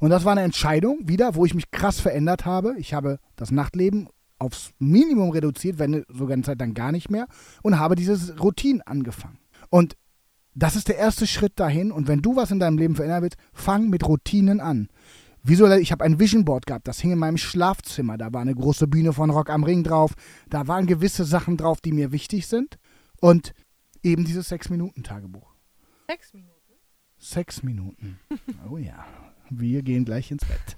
Und 0.00 0.08
das 0.08 0.24
war 0.24 0.32
eine 0.32 0.44
Entscheidung 0.44 1.00
wieder, 1.02 1.34
wo 1.34 1.44
ich 1.44 1.52
mich 1.52 1.70
krass 1.70 2.00
verändert 2.00 2.46
habe. 2.46 2.74
Ich 2.78 2.94
habe 2.94 3.18
das 3.36 3.50
Nachtleben 3.50 4.08
aufs 4.38 4.70
Minimum 4.78 5.28
reduziert, 5.28 5.78
wenn 5.78 6.06
sogar 6.08 6.32
eine 6.32 6.42
Zeit 6.42 6.58
dann 6.58 6.72
gar 6.72 6.90
nicht 6.90 7.10
mehr, 7.10 7.26
und 7.62 7.78
habe 7.78 7.96
dieses 7.96 8.40
Routine 8.40 8.80
angefangen. 8.86 9.37
Und 9.70 9.96
das 10.54 10.76
ist 10.76 10.88
der 10.88 10.96
erste 10.96 11.26
Schritt 11.26 11.58
dahin. 11.60 11.92
Und 11.92 12.08
wenn 12.08 12.22
du 12.22 12.36
was 12.36 12.50
in 12.50 12.58
deinem 12.58 12.78
Leben 12.78 12.96
verändern 12.96 13.22
willst, 13.22 13.38
fang 13.52 13.88
mit 13.88 14.06
Routinen 14.06 14.60
an. 14.60 14.88
Visuell, 15.42 15.80
ich 15.80 15.92
habe 15.92 16.04
ein 16.04 16.18
Vision 16.18 16.44
Board 16.44 16.66
gehabt, 16.66 16.88
das 16.88 17.00
hing 17.00 17.12
in 17.12 17.18
meinem 17.18 17.38
Schlafzimmer. 17.38 18.18
Da 18.18 18.32
war 18.32 18.40
eine 18.40 18.54
große 18.54 18.88
Bühne 18.88 19.12
von 19.12 19.30
Rock 19.30 19.50
am 19.50 19.62
Ring 19.64 19.84
drauf. 19.84 20.14
Da 20.48 20.66
waren 20.66 20.86
gewisse 20.86 21.24
Sachen 21.24 21.56
drauf, 21.56 21.80
die 21.80 21.92
mir 21.92 22.12
wichtig 22.12 22.46
sind. 22.46 22.78
Und 23.20 23.52
eben 24.02 24.24
dieses 24.24 24.48
Sechs-Minuten-Tagebuch. 24.48 25.54
Sechs 26.08 26.32
Minuten? 26.34 26.54
Sechs 27.18 27.62
Minuten. 27.62 28.18
Oh 28.70 28.78
ja. 28.78 29.06
Wir 29.50 29.82
gehen 29.82 30.04
gleich 30.04 30.30
ins 30.30 30.44
Bett. 30.44 30.76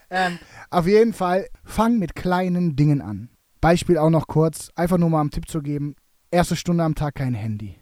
ähm, 0.10 0.38
auf 0.70 0.86
jeden 0.86 1.12
Fall, 1.12 1.48
fang 1.64 1.98
mit 1.98 2.14
kleinen 2.14 2.76
Dingen 2.76 3.00
an. 3.00 3.28
Beispiel 3.60 3.98
auch 3.98 4.10
noch 4.10 4.26
kurz, 4.28 4.70
einfach 4.76 4.98
nur 4.98 5.10
mal 5.10 5.20
einen 5.20 5.30
Tipp 5.30 5.48
zu 5.48 5.60
geben. 5.60 5.96
Erste 6.30 6.56
Stunde 6.56 6.84
am 6.84 6.94
Tag 6.94 7.16
kein 7.16 7.34
Handy. 7.34 7.76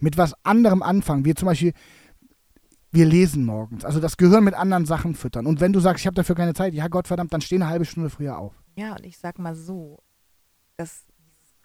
Mit 0.00 0.16
was 0.16 0.34
anderem 0.44 0.82
anfangen. 0.82 1.24
Wir 1.24 1.36
zum 1.36 1.46
Beispiel, 1.46 1.72
wir 2.90 3.06
lesen 3.06 3.44
morgens. 3.44 3.84
Also 3.84 4.00
das 4.00 4.16
Gehirn 4.16 4.44
mit 4.44 4.54
anderen 4.54 4.86
Sachen 4.86 5.14
füttern. 5.14 5.46
Und 5.46 5.60
wenn 5.60 5.72
du 5.72 5.80
sagst, 5.80 6.02
ich 6.02 6.06
habe 6.06 6.14
dafür 6.14 6.34
keine 6.34 6.54
Zeit, 6.54 6.74
ja 6.74 6.88
Gott 6.88 7.06
verdammt, 7.06 7.32
dann 7.32 7.40
steh 7.40 7.56
eine 7.56 7.68
halbe 7.68 7.84
Stunde 7.84 8.10
früher 8.10 8.38
auf. 8.38 8.54
Ja, 8.76 8.92
und 8.92 9.04
ich 9.04 9.18
sag 9.18 9.38
mal 9.38 9.54
so, 9.54 10.02
das 10.76 11.04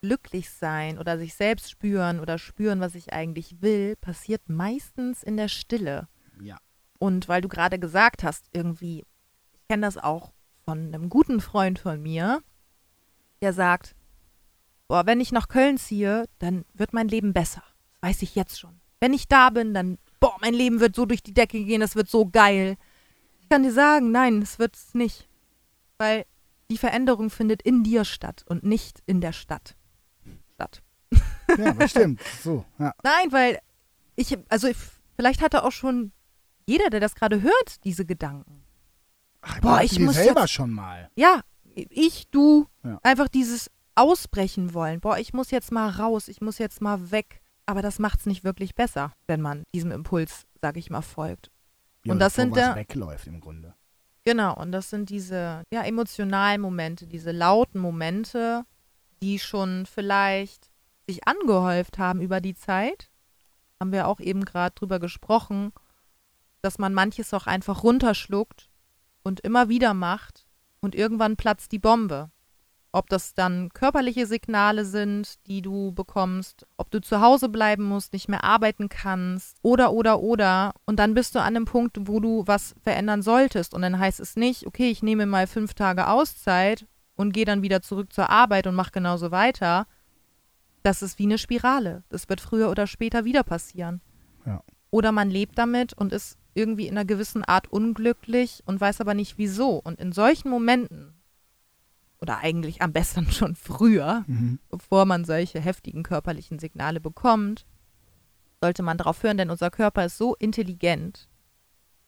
glücklich 0.02 0.50
sein 0.52 1.00
oder 1.00 1.17
sich 1.17 1.34
selbst 1.34 1.71
spüren 1.71 2.19
oder 2.19 2.38
spüren, 2.38 2.80
was 2.80 2.93
ich 2.95 3.13
eigentlich 3.13 3.62
will, 3.62 3.95
passiert 3.95 4.50
meistens 4.50 5.24
in 5.24 5.38
der 5.38 5.48
Stille. 5.48 6.08
Ja. 6.41 6.58
Und 7.00 7.28
weil 7.28 7.41
du 7.41 7.48
gerade 7.48 7.80
gesagt 7.80 8.24
hast, 8.24 8.45
irgendwie, 8.54 9.04
kenne 9.67 9.86
das 9.88 9.98
auch 9.98 10.34
von 10.63 10.93
einem 10.93 11.10
guten 11.10 11.41
Freund 11.41 11.80
von 11.80 12.02
mir, 12.02 12.41
der 13.41 13.54
sagt, 13.54 13.95
boah, 14.88 15.06
wenn 15.06 15.19
ich 15.19 15.32
nach 15.32 15.48
Köln 15.48 15.78
ziehe, 15.78 16.26
dann 16.39 16.65
wird 16.74 16.93
mein 16.93 17.08
Leben 17.08 17.34
besser. 17.34 17.63
Weiß 18.01 18.21
ich 18.21 18.36
jetzt 18.36 18.60
schon. 18.60 18.79
Wenn 18.99 19.13
ich 19.13 19.27
da 19.27 19.49
bin, 19.49 19.73
dann, 19.73 19.97
boah, 20.19 20.36
mein 20.41 20.53
Leben 20.53 20.79
wird 20.79 20.95
so 20.95 21.05
durch 21.05 21.23
die 21.23 21.34
Decke 21.34 21.63
gehen, 21.63 21.81
das 21.81 21.95
wird 21.95 22.10
so 22.10 22.25
geil. 22.25 22.77
Ich 23.41 23.49
kann 23.49 23.63
dir 23.63 23.71
sagen, 23.71 24.12
nein, 24.12 24.41
es 24.41 24.60
wird 24.60 24.75
es 24.75 24.93
nicht. 24.93 25.27
Weil 25.97 26.25
die 26.69 26.77
Veränderung 26.77 27.29
findet 27.29 27.62
in 27.62 27.84
dir 27.84 28.05
statt 28.05 28.43
und 28.47 28.63
nicht 28.63 29.03
in 29.05 29.21
der 29.21 29.34
Stadt. 29.34 29.75
Stadt. 30.53 30.81
Ja, 31.58 31.73
das 31.73 31.91
stimmt. 31.91 32.21
So, 32.43 32.65
ja. 32.79 32.93
Nein, 33.03 33.31
weil 33.31 33.60
ich, 34.15 34.38
also 34.49 34.69
vielleicht 35.15 35.41
hatte 35.41 35.63
auch 35.63 35.71
schon 35.71 36.12
jeder, 36.65 36.89
der 36.89 36.99
das 36.99 37.15
gerade 37.15 37.41
hört, 37.41 37.84
diese 37.84 38.05
Gedanken. 38.05 38.63
Ach, 39.41 39.60
Boah, 39.60 39.81
ich 39.81 39.99
muss 39.99 40.15
selber 40.15 40.41
jetzt, 40.41 40.51
schon 40.51 40.71
mal. 40.71 41.10
Ja, 41.15 41.41
ich, 41.75 42.27
du, 42.31 42.67
ja. 42.84 42.99
einfach 43.03 43.27
dieses 43.27 43.69
Ausbrechen 43.93 44.73
wollen. 44.73 44.99
Boah, 44.99 45.17
ich 45.19 45.34
muss 45.34 45.51
jetzt 45.51 45.71
mal 45.71 45.89
raus, 45.89 46.27
ich 46.27 46.41
muss 46.41 46.58
jetzt 46.58 46.81
mal 46.81 47.12
weg. 47.12 47.41
Aber 47.65 47.82
das 47.82 47.99
macht 47.99 48.19
es 48.19 48.25
nicht 48.25 48.43
wirklich 48.43 48.75
besser, 48.75 49.13
wenn 49.28 49.41
man 49.41 49.63
diesem 49.73 49.91
Impuls, 49.91 50.45
sag 50.62 50.78
ich 50.78 50.89
mal, 50.89 51.01
folgt. 51.01 51.51
Ja, 52.06 52.13
und 52.13 52.19
das 52.19 52.36
sind 52.36 52.56
da 52.56 52.75
wegläuft 52.75 53.28
im 53.28 53.39
Grunde. 53.39 53.73
Genau, 54.23 54.56
und 54.56 54.71
das 54.71 54.89
sind 54.89 55.10
diese 55.10 55.63
ja, 55.71 55.84
emotionalen 55.84 56.62
Momente, 56.62 57.08
diese 57.08 57.32
lauten 57.32 57.80
Momente, 57.80 58.65
die 59.21 59.39
schon 59.39 59.86
vielleicht 59.86 60.71
sich 61.08 61.28
angehäuft 61.28 61.97
haben 61.97 62.21
über 62.21 62.41
die 62.41 62.56
Zeit. 62.56 63.10
Haben 63.80 63.91
wir 63.91 64.08
auch 64.08 64.19
eben 64.19 64.45
gerade 64.45 64.73
drüber 64.75 64.99
gesprochen, 64.99 65.73
dass 66.62 66.80
man 66.80 66.93
manches 66.93 67.34
auch 67.34 67.45
einfach 67.45 67.84
runterschluckt 67.84 68.69
und 69.23 69.41
immer 69.41 69.69
wieder 69.69 69.93
macht 69.93 70.47
und 70.80 70.95
irgendwann 70.95 71.36
platzt 71.36 71.71
die 71.71 71.80
Bombe. 71.80 72.32
Ob 72.95 73.10
das 73.10 73.34
dann 73.34 73.71
körperliche 73.73 74.25
Signale 74.25 74.86
sind, 74.86 75.45
die 75.47 75.62
du 75.62 75.91
bekommst, 75.91 76.65
ob 76.77 76.91
du 76.91 77.01
zu 77.01 77.19
Hause 77.19 77.49
bleiben 77.49 77.84
musst, 77.84 78.13
nicht 78.13 78.29
mehr 78.29 78.45
arbeiten 78.45 78.88
kannst, 78.88 79.58
oder, 79.62 79.91
oder, 79.91 80.21
oder. 80.21 80.71
Und 80.86 80.97
dann 80.97 81.13
bist 81.13 81.36
du 81.36 81.39
an 81.39 81.58
einem 81.58 81.65
Punkt, 81.65 81.97
wo 82.08 82.21
du 82.21 82.47
was 82.47 82.73
verändern 82.81 83.21
solltest. 83.21 83.73
Und 83.73 83.81
dann 83.81 83.99
heißt 83.99 84.21
es 84.21 84.38
nicht, 84.38 84.65
okay, 84.65 84.89
ich 84.89 85.03
nehme 85.03 85.25
mal 85.25 85.45
fünf 85.45 85.73
Tage 85.73 86.08
Auszeit 86.08 86.88
und 87.17 87.34
gehe 87.34 87.43
dann 87.43 87.63
wieder 87.63 87.81
zurück 87.81 88.13
zur 88.13 88.29
Arbeit 88.29 88.65
und 88.65 88.75
mache 88.75 88.91
genauso 88.91 89.29
weiter. 89.29 89.88
Das 90.81 91.01
ist 91.01 91.19
wie 91.19 91.23
eine 91.23 91.38
Spirale. 91.38 92.03
Das 92.08 92.29
wird 92.29 92.39
früher 92.39 92.69
oder 92.69 92.88
später 92.88 93.25
wieder 93.25 93.43
passieren. 93.43 93.99
Ja. 94.45 94.63
Oder 94.89 95.12
man 95.12 95.29
lebt 95.29 95.58
damit 95.58 95.91
und 95.91 96.13
ist 96.13 96.38
irgendwie 96.53 96.88
in 96.88 96.97
einer 96.97 97.03
gewissen 97.03 97.43
Art 97.43 97.69
unglücklich 97.69 98.63
und 98.65 98.79
weiß 98.79 99.01
aber 99.01 99.15
nicht 99.15 99.38
wieso. 99.38 99.81
Und 99.84 99.99
in 99.99 100.13
solchen 100.13 100.49
Momenten 100.49 101.14
oder 102.21 102.39
eigentlich 102.39 102.82
am 102.82 102.91
besten 102.93 103.25
schon 103.32 103.56
früher, 103.56 104.23
Mhm. 104.28 104.60
bevor 104.69 105.06
man 105.06 105.25
solche 105.25 105.60
heftigen 105.60 106.04
körperlichen 106.04 106.60
Signale 106.60 106.99
bekommt, 106.99 107.65
sollte 108.62 108.84
man 108.84 108.97
darauf 108.97 109.21
hören, 109.23 109.38
denn 109.38 109.49
unser 109.49 109.69
Körper 109.69 110.06
ist 110.06 110.17
so 110.17 110.36
intelligent. 110.36 111.28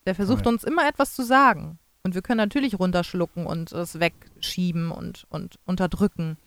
Der 0.06 0.16
versucht 0.16 0.44
Voll. 0.46 0.54
uns 0.54 0.64
immer 0.64 0.88
etwas 0.88 1.14
zu 1.14 1.24
sagen. 1.24 1.80
Und 2.04 2.16
wir 2.16 2.22
können 2.22 2.38
natürlich 2.38 2.80
runterschlucken 2.80 3.46
und 3.46 3.72
es 3.74 4.00
wegschieben 4.00 4.92
und, 4.92 5.26
und 5.30 5.60
unterdrücken. 5.66 6.38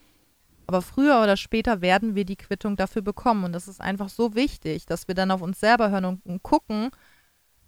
Aber 0.67 0.81
früher 0.81 1.21
oder 1.23 1.37
später 1.37 1.81
werden 1.83 2.15
wir 2.15 2.25
die 2.25 2.37
Quittung 2.37 2.77
dafür 2.77 3.03
bekommen. 3.03 3.45
Und 3.45 3.53
das 3.53 3.69
ist 3.69 3.81
einfach 3.81 4.09
so 4.09 4.35
wichtig, 4.35 4.87
dass 4.87 5.07
wir 5.09 5.15
dann 5.15 5.31
auf 5.31 5.43
uns 5.43 5.61
selber 5.61 5.91
hören 5.91 6.07
und, 6.07 6.25
und 6.25 6.43
gucken, 6.43 6.91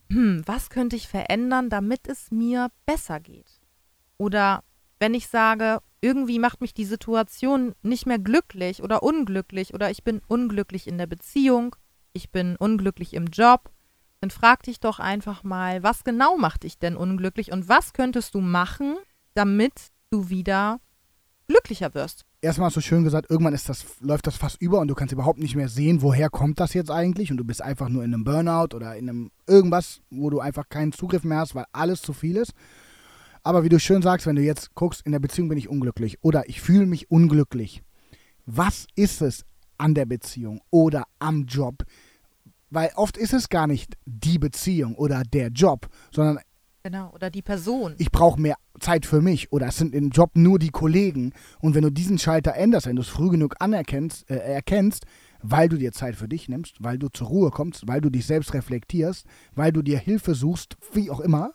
hm, 0.09 0.43
was 0.47 0.71
könnte 0.71 0.97
ich 0.97 1.09
verändern, 1.09 1.69
damit 1.69 2.09
es 2.09 2.31
mir 2.31 2.71
besser 2.87 3.21
geht? 3.21 3.61
Oder 4.17 4.63
wenn 5.03 5.15
ich 5.15 5.27
sage, 5.27 5.81
irgendwie 6.01 6.39
macht 6.39 6.61
mich 6.61 6.75
die 6.75 6.85
Situation 6.85 7.75
nicht 7.83 8.07
mehr 8.07 8.21
glücklich 8.21 8.85
oder 8.85 9.03
unglücklich 9.03 9.75
oder 9.75 9.91
ich 9.91 10.05
bin 10.05 10.21
unglücklich 10.29 10.87
in 10.87 10.97
der 10.97 11.09
Beziehung, 11.09 11.75
ich 12.13 12.31
bin 12.31 12.55
unglücklich 12.55 13.15
im 13.15 13.27
Job, 13.27 13.73
dann 14.21 14.31
frag 14.31 14.63
dich 14.63 14.79
doch 14.79 15.01
einfach 15.01 15.43
mal, 15.43 15.83
was 15.83 16.05
genau 16.05 16.37
macht 16.37 16.63
dich 16.63 16.79
denn 16.79 16.97
unglücklich 16.97 17.51
und 17.51 17.69
was 17.69 17.95
könntest 17.95 18.37
du 18.37 18.41
machen, 18.41 18.95
damit 19.35 19.73
du 20.11 20.29
wieder 20.29 20.79
glücklicher 21.49 21.95
wirst? 21.95 22.25
Erstmal 22.41 22.67
hast 22.67 22.77
du 22.77 22.81
schön 22.81 23.03
gesagt, 23.03 23.29
irgendwann 23.29 23.55
ist 23.55 23.69
das, 23.69 23.85
läuft 23.99 24.29
das 24.29 24.37
fast 24.37 24.63
über 24.63 24.79
und 24.79 24.87
du 24.87 24.95
kannst 24.95 25.13
überhaupt 25.13 25.41
nicht 25.41 25.57
mehr 25.57 25.69
sehen, 25.69 26.01
woher 26.01 26.31
kommt 26.31 26.61
das 26.61 26.75
jetzt 26.75 26.93
eigentlich 26.93 27.33
und 27.33 27.39
du 27.39 27.45
bist 27.45 27.61
einfach 27.61 27.89
nur 27.89 28.05
in 28.05 28.15
einem 28.15 28.23
Burnout 28.23 28.77
oder 28.77 28.95
in 28.95 29.09
einem 29.09 29.33
irgendwas, 29.49 30.01
wo 30.11 30.31
du 30.31 30.39
einfach 30.39 30.69
keinen 30.69 30.93
Zugriff 30.93 31.25
mehr 31.25 31.39
hast, 31.39 31.57
weil 31.57 31.67
alles 31.73 32.03
zu 32.03 32.13
viel 32.13 32.37
ist. 32.37 32.53
Aber 33.45 33.65
wie 33.65 33.69
du 33.69 33.81
schön 33.81 34.03
sagst, 34.03 34.27
wenn 34.27 34.37
du 34.37 34.43
jetzt 34.43 34.75
guckst, 34.75 35.03
in 35.05 35.13
der 35.13 35.19
Beziehung 35.19 35.49
bin 35.49 35.59
ich 35.59 35.69
unglücklich 35.69 36.19
oder 36.23 36.49
ich 36.49 36.61
fühle 36.61 36.87
mich 36.87 37.11
unglücklich. 37.11 37.83
Was 38.47 38.87
ist 38.95 39.21
es 39.23 39.45
an 39.79 39.95
der 39.95 40.07
Beziehung 40.07 40.61
oder 40.71 41.05
am 41.19 41.47
Job? 41.47 41.83
Weil 42.71 42.91
oft 42.95 43.17
ist 43.17 43.33
es 43.33 43.49
gar 43.49 43.67
nicht 43.67 43.95
die 44.07 44.39
Beziehung 44.39 44.95
oder 44.95 45.23
der 45.25 45.49
Job, 45.49 45.89
sondern 46.13 46.39
Genau, 46.85 47.13
oder 47.13 47.31
die 47.31 47.43
Person. 47.43 47.95
ich 47.99 48.11
brauche 48.11 48.41
mehr 48.41 48.57
Zeit 48.81 49.07
für 49.07 49.21
mich 49.21 49.53
oder 49.53 49.69
es 49.69 49.77
sind 49.77 49.95
im 49.95 50.11
Job 50.11 50.31
nur 50.35 50.59
die 50.59 50.71
Kollegen. 50.71 51.33
Und 51.61 51.77
wenn 51.77 51.83
du 51.83 51.91
diesen 51.91 52.19
Schalter 52.19 52.55
änderst, 52.55 52.87
wenn 52.87 52.97
du 52.97 53.03
es 53.03 53.09
früh 53.09 53.31
genug 53.31 53.55
anerkennst, 53.61 54.29
äh, 54.29 54.37
erkennst, 54.37 55.05
weil 55.43 55.69
du 55.69 55.77
dir 55.77 55.93
Zeit 55.93 56.17
für 56.17 56.27
dich 56.29 56.49
nimmst, 56.49 56.77
weil 56.81 56.99
du 56.99 57.09
zur 57.09 57.29
Ruhe 57.29 57.51
kommst, 57.51 57.87
weil 57.87 58.01
du 58.01 58.11
dich 58.11 58.27
selbst 58.27 58.53
reflektierst, 58.53 59.27
weil 59.55 59.73
du 59.73 59.83
dir 59.83 59.99
Hilfe 59.99 60.35
suchst, 60.35 60.77
wie 60.93 61.11
auch 61.11 61.21
immer, 61.21 61.53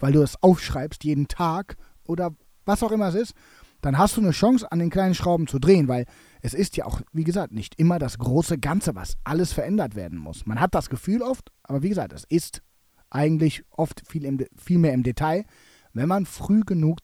weil 0.00 0.12
du 0.12 0.22
es 0.22 0.42
aufschreibst 0.42 1.04
jeden 1.04 1.28
Tag 1.28 1.76
oder 2.04 2.34
was 2.64 2.82
auch 2.82 2.92
immer 2.92 3.08
es 3.08 3.14
ist, 3.14 3.34
dann 3.80 3.96
hast 3.96 4.16
du 4.16 4.20
eine 4.20 4.32
Chance, 4.32 4.70
an 4.70 4.78
den 4.78 4.90
kleinen 4.90 5.14
Schrauben 5.14 5.46
zu 5.46 5.58
drehen, 5.58 5.88
weil 5.88 6.04
es 6.42 6.54
ist 6.54 6.76
ja 6.76 6.84
auch, 6.84 7.00
wie 7.12 7.24
gesagt, 7.24 7.52
nicht 7.52 7.76
immer 7.76 7.98
das 7.98 8.18
große 8.18 8.58
Ganze, 8.58 8.94
was 8.94 9.16
alles 9.24 9.52
verändert 9.52 9.94
werden 9.94 10.18
muss. 10.18 10.44
Man 10.46 10.60
hat 10.60 10.74
das 10.74 10.90
Gefühl 10.90 11.22
oft, 11.22 11.50
aber 11.62 11.82
wie 11.82 11.88
gesagt, 11.88 12.12
es 12.12 12.24
ist 12.24 12.62
eigentlich 13.08 13.64
oft 13.70 14.02
viel, 14.06 14.24
im, 14.24 14.38
viel 14.56 14.78
mehr 14.78 14.92
im 14.92 15.02
Detail, 15.02 15.44
wenn 15.92 16.08
man 16.08 16.26
früh 16.26 16.60
genug 16.60 16.98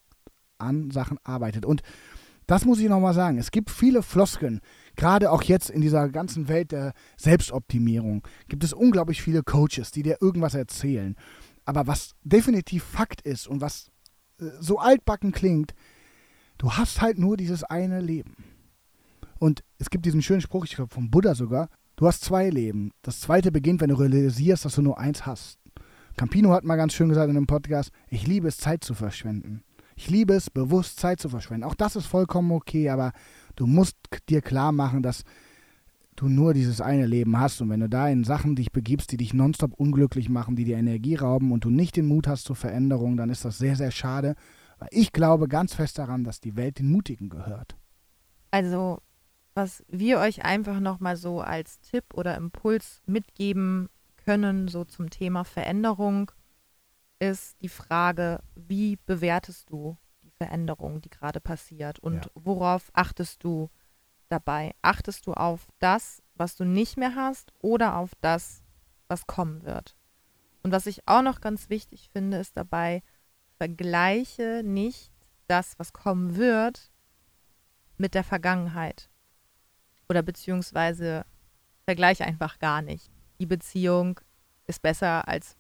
an 0.59 0.91
Sachen 0.91 1.19
arbeitet. 1.25 1.65
Und 1.65 1.83
das 2.47 2.65
muss 2.65 2.79
ich 2.79 2.89
nochmal 2.89 3.15
sagen. 3.15 3.39
Es 3.39 3.51
gibt 3.51 3.71
viele 3.71 4.03
Floskeln, 4.03 4.61
gerade 4.95 5.33
auch 5.33 5.43
jetzt 5.43 5.69
in 5.69 5.81
dieser 5.81 6.09
ganzen 6.09 6.49
Welt 6.49 6.73
der 6.73 6.93
Selbstoptimierung, 7.17 8.27
gibt 8.49 8.63
es 8.63 8.73
unglaublich 8.73 9.23
viele 9.23 9.43
Coaches, 9.43 9.91
die 9.91 10.03
dir 10.03 10.19
irgendwas 10.21 10.55
erzählen. 10.55 11.17
Aber 11.67 11.87
was 11.87 12.15
definitiv 12.23 12.85
Fakt 12.85 13.21
ist 13.21 13.47
und 13.47 13.61
was 13.61 13.91
äh, 14.41 14.47
so 14.61 14.79
altbacken 14.79 15.33
klingt, 15.33 15.75
du 16.57 16.73
hast 16.73 17.03
halt 17.03 17.19
nur 17.19 17.37
dieses 17.37 17.65
eine 17.65 18.01
Leben. 18.01 18.37
Und 19.39 19.63
es 19.79 19.91
gibt 19.91 20.07
diesen 20.07 20.23
schönen 20.23 20.41
Spruch, 20.41 20.65
ich 20.65 20.77
glaube 20.77 20.95
vom 20.95 21.11
Buddha 21.11 21.35
sogar, 21.35 21.69
du 21.97 22.07
hast 22.07 22.25
zwei 22.25 22.49
Leben. 22.49 22.93
Das 23.03 23.21
zweite 23.21 23.53
beginnt, 23.53 23.81
wenn 23.81 23.91
du 23.91 23.97
realisierst, 23.97 24.65
dass 24.65 24.77
du 24.77 24.83
nur 24.83 24.99
eins 24.99 25.27
hast. 25.27 25.59
Campino 26.17 26.53
hat 26.53 26.65
mal 26.65 26.77
ganz 26.77 26.95
schön 26.95 27.11
gesagt 27.11 27.29
in 27.29 27.37
einem 27.37 27.47
Podcast, 27.47 27.91
ich 28.09 28.27
liebe 28.27 28.49
es, 28.49 28.57
Zeit 28.57 28.83
zu 28.83 28.95
verschwenden. 28.95 29.63
Ich 29.97 30.09
liebe 30.09 30.35
es, 30.35 30.49
bewusst 30.49 30.99
Zeit 30.99 31.21
zu 31.21 31.29
verschwenden. 31.29 31.65
Auch 31.65 31.75
das 31.75 31.97
ist 31.97 32.07
vollkommen 32.07 32.53
okay, 32.53 32.89
aber 32.89 33.13
du 33.57 33.67
musst 33.67 33.97
dir 34.29 34.41
klar 34.41 34.73
machen, 34.73 35.03
dass 35.03 35.25
du 36.17 36.29
nur 36.29 36.55
dieses 36.55 36.81
eine 36.81 37.07
Leben 37.07 37.39
hast. 37.39 37.61
Und 37.61 37.71
wenn 37.71 37.81
du 37.81 37.89
da 37.89 38.09
in 38.09 38.25
Sachen 38.25 38.57
dich 38.57 38.73
begibst, 38.73 39.13
die 39.13 39.17
dich 39.17 39.35
nonstop 39.35 39.75
unglücklich 39.75 40.29
machen, 40.29 40.57
die 40.57 40.65
dir 40.65 40.77
Energie 40.77 41.15
rauben 41.15 41.53
und 41.53 41.65
du 41.65 41.71
nicht 41.71 41.97
den 41.97 42.07
Mut 42.07 42.27
hast 42.27 42.45
zur 42.45 42.57
Veränderung, 42.57 43.17
dann 43.17 43.31
ist 43.31 43.45
das 43.45 43.59
sehr, 43.59 43.77
sehr 43.77 43.91
schade. 43.91 44.35
Weil 44.79 44.89
ich 44.93 45.13
glaube 45.13 45.49
ganz 45.49 45.75
fest 45.75 45.99
daran, 45.99 46.25
dass 46.25 46.41
die 46.41 46.57
Welt 46.57 46.79
den 46.79 46.91
Mutigen 46.91 47.29
gehört. 47.29 47.77
Also, 48.51 49.01
was 49.55 49.85
wir 49.89 50.19
euch 50.19 50.45
einfach 50.45 50.81
nochmal 50.81 51.17
so 51.17 51.41
als 51.41 51.81
Tipp 51.81 52.05
oder 52.15 52.37
Impuls 52.37 53.03
mitgeben 53.07 53.89
können, 54.17 54.69
so 54.69 54.85
zum 54.85 55.09
Thema 55.09 55.45
Veränderung, 55.45 56.31
ist 57.19 57.57
die 57.63 57.71
Frage, 57.71 58.41
wie 58.55 58.99
bewertest 59.07 59.71
du 59.71 59.97
die 60.23 60.31
Veränderung, 60.31 61.01
die 61.01 61.09
gerade 61.09 61.41
passiert 61.41 61.99
und 61.99 62.17
Ja. 62.17 62.31
worauf 62.35 62.91
achtest 62.93 63.43
du 63.45 63.71
dabei? 64.29 64.75
Achtest 64.83 65.27
du 65.27 65.35
auf 65.35 65.69
das, 65.79 66.23
was 66.35 66.57
du 66.57 66.65
nicht 66.65 66.97
mehr 66.97 67.15
hast 67.15 67.53
oder 67.61 67.97
auf 67.97 68.13
das, 68.21 68.63
was 69.09 69.27
kommen 69.27 69.63
wird? 69.65 69.97
Und 70.63 70.73
was 70.73 70.87
ich 70.87 71.07
auch 71.07 71.23
noch 71.23 71.41
ganz 71.41 71.69
wichtig 71.69 72.11
finde, 72.13 72.39
ist 72.39 72.57
dabei, 72.57 73.03
vergleiche 73.59 74.63
nicht 74.65 75.13
das, 75.47 75.79
was 75.79 75.93
kommen 75.93 76.37
wird, 76.37 76.91
mit 77.99 78.15
der 78.15 78.25
Vergangenheit. 78.25 79.09
Oder 80.09 80.23
beziehungsweise 80.23 81.25
vergleiche 81.85 82.25
einfach 82.25 82.59
gar 82.59 82.83
nicht. 82.83 83.11
Die 83.39 83.47
Beziehung 83.47 84.21
ist 84.67 84.83
besser 84.83 85.29
als 85.29 85.57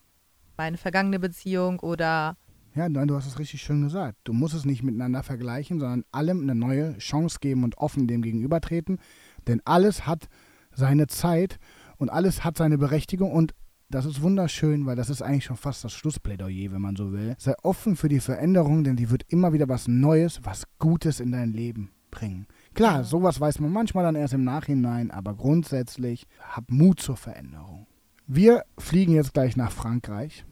meine 0.57 0.77
vergangene 0.77 1.19
Beziehung 1.19 1.81
oder 1.81 2.37
Ja, 2.77 2.91
nein, 2.91 3.09
du 3.09 3.17
hast 3.17 3.27
es 3.27 3.39
richtig 3.39 3.63
schön 3.63 3.81
gesagt. 3.81 4.19
Du 4.25 4.35
musst 4.35 4.55
es 4.55 4.67
nicht 4.67 4.83
miteinander 4.83 5.23
vergleichen, 5.23 5.81
sondern 5.81 6.05
allem 6.13 6.43
eine 6.43 6.55
neue 6.55 6.99
Chance 6.99 7.39
geben 7.41 7.65
und 7.65 7.79
offen 7.79 8.07
dem 8.07 8.21
gegenübertreten. 8.21 8.99
Denn 9.47 9.63
alles 9.65 10.07
hat 10.07 10.29
seine 10.75 11.07
Zeit 11.07 11.59
und 11.97 12.11
alles 12.11 12.45
hat 12.45 12.59
seine 12.59 12.77
Berechtigung 12.77 13.33
und 13.33 13.55
das 13.89 14.05
ist 14.05 14.21
wunderschön, 14.21 14.85
weil 14.85 14.95
das 14.95 15.09
ist 15.09 15.23
eigentlich 15.23 15.45
schon 15.45 15.57
fast 15.57 15.85
das 15.85 15.95
Schlussplädoyer, 15.95 16.71
wenn 16.71 16.83
man 16.83 16.97
so 16.97 17.13
will. 17.13 17.35
Sei 17.39 17.55
offen 17.63 17.97
für 17.97 18.11
die 18.11 18.21
Veränderung, 18.21 18.85
denn 18.85 18.97
die 18.97 19.09
wird 19.09 19.25
immer 19.29 19.55
wieder 19.55 19.71
was 19.71 19.89
Neues, 19.89 20.41
was 20.43 20.65
Gutes 20.79 21.19
in 21.19 21.33
dein 21.33 21.55
Leben 21.55 21.93
bringen. 22.11 22.47
Klar, 22.75 23.05
sowas 23.05 23.41
weiß 23.41 23.59
man 23.61 23.73
manchmal 23.73 24.05
dann 24.05 24.17
erst 24.17 24.35
im 24.35 24.45
Nachhinein, 24.45 25.11
aber 25.11 25.35
grundsätzlich 25.35 26.27
hab 26.41 26.71
Mut 26.71 27.01
zur 27.01 27.17
Veränderung. 27.17 27.87
Wir 28.27 28.65
fliegen 28.77 29.15
jetzt 29.15 29.33
gleich 29.33 29.57
nach 29.57 29.73
Frankreich 29.73 30.45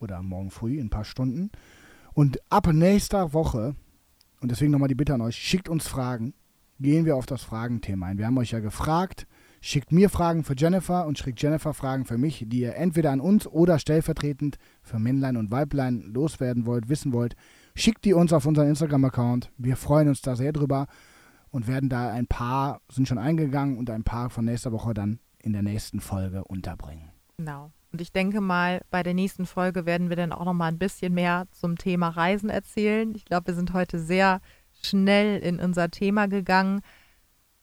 oder 0.00 0.22
morgen 0.22 0.50
früh 0.50 0.78
in 0.78 0.86
ein 0.86 0.90
paar 0.90 1.04
Stunden. 1.04 1.50
Und 2.12 2.38
ab 2.50 2.66
nächster 2.72 3.32
Woche, 3.32 3.74
und 4.40 4.50
deswegen 4.50 4.72
nochmal 4.72 4.88
die 4.88 4.94
Bitte 4.94 5.14
an 5.14 5.20
euch, 5.20 5.36
schickt 5.36 5.68
uns 5.68 5.86
Fragen, 5.86 6.34
gehen 6.80 7.04
wir 7.04 7.16
auf 7.16 7.26
das 7.26 7.42
Fragenthema 7.42 8.06
ein. 8.06 8.18
Wir 8.18 8.26
haben 8.26 8.38
euch 8.38 8.52
ja 8.52 8.60
gefragt, 8.60 9.26
schickt 9.60 9.92
mir 9.92 10.10
Fragen 10.10 10.44
für 10.44 10.54
Jennifer 10.56 11.06
und 11.06 11.18
schickt 11.18 11.40
Jennifer 11.42 11.74
Fragen 11.74 12.04
für 12.04 12.18
mich, 12.18 12.44
die 12.46 12.60
ihr 12.60 12.76
entweder 12.76 13.10
an 13.10 13.20
uns 13.20 13.46
oder 13.46 13.78
stellvertretend 13.78 14.58
für 14.82 14.98
Männlein 14.98 15.36
und 15.36 15.50
Weiblein 15.50 16.02
loswerden 16.12 16.66
wollt, 16.66 16.88
wissen 16.88 17.12
wollt. 17.12 17.36
Schickt 17.74 18.04
die 18.04 18.14
uns 18.14 18.32
auf 18.32 18.46
unseren 18.46 18.68
Instagram-Account. 18.68 19.50
Wir 19.58 19.76
freuen 19.76 20.08
uns 20.08 20.22
da 20.22 20.36
sehr 20.36 20.52
drüber 20.52 20.86
und 21.50 21.66
werden 21.66 21.88
da 21.88 22.10
ein 22.10 22.26
paar, 22.26 22.80
sind 22.90 23.08
schon 23.08 23.18
eingegangen 23.18 23.78
und 23.78 23.90
ein 23.90 24.04
paar 24.04 24.30
von 24.30 24.44
nächster 24.44 24.72
Woche 24.72 24.94
dann 24.94 25.18
in 25.42 25.52
der 25.52 25.62
nächsten 25.62 26.00
Folge 26.00 26.44
unterbringen. 26.44 27.10
genau. 27.36 27.70
Und 27.96 28.02
ich 28.02 28.12
denke 28.12 28.42
mal, 28.42 28.82
bei 28.90 29.02
der 29.02 29.14
nächsten 29.14 29.46
Folge 29.46 29.86
werden 29.86 30.10
wir 30.10 30.16
dann 30.16 30.30
auch 30.30 30.44
noch 30.44 30.52
mal 30.52 30.66
ein 30.66 30.76
bisschen 30.76 31.14
mehr 31.14 31.46
zum 31.50 31.78
Thema 31.78 32.10
Reisen 32.10 32.50
erzählen. 32.50 33.14
Ich 33.14 33.24
glaube, 33.24 33.46
wir 33.46 33.54
sind 33.54 33.72
heute 33.72 33.98
sehr 33.98 34.42
schnell 34.82 35.38
in 35.38 35.58
unser 35.60 35.90
Thema 35.90 36.28
gegangen. 36.28 36.82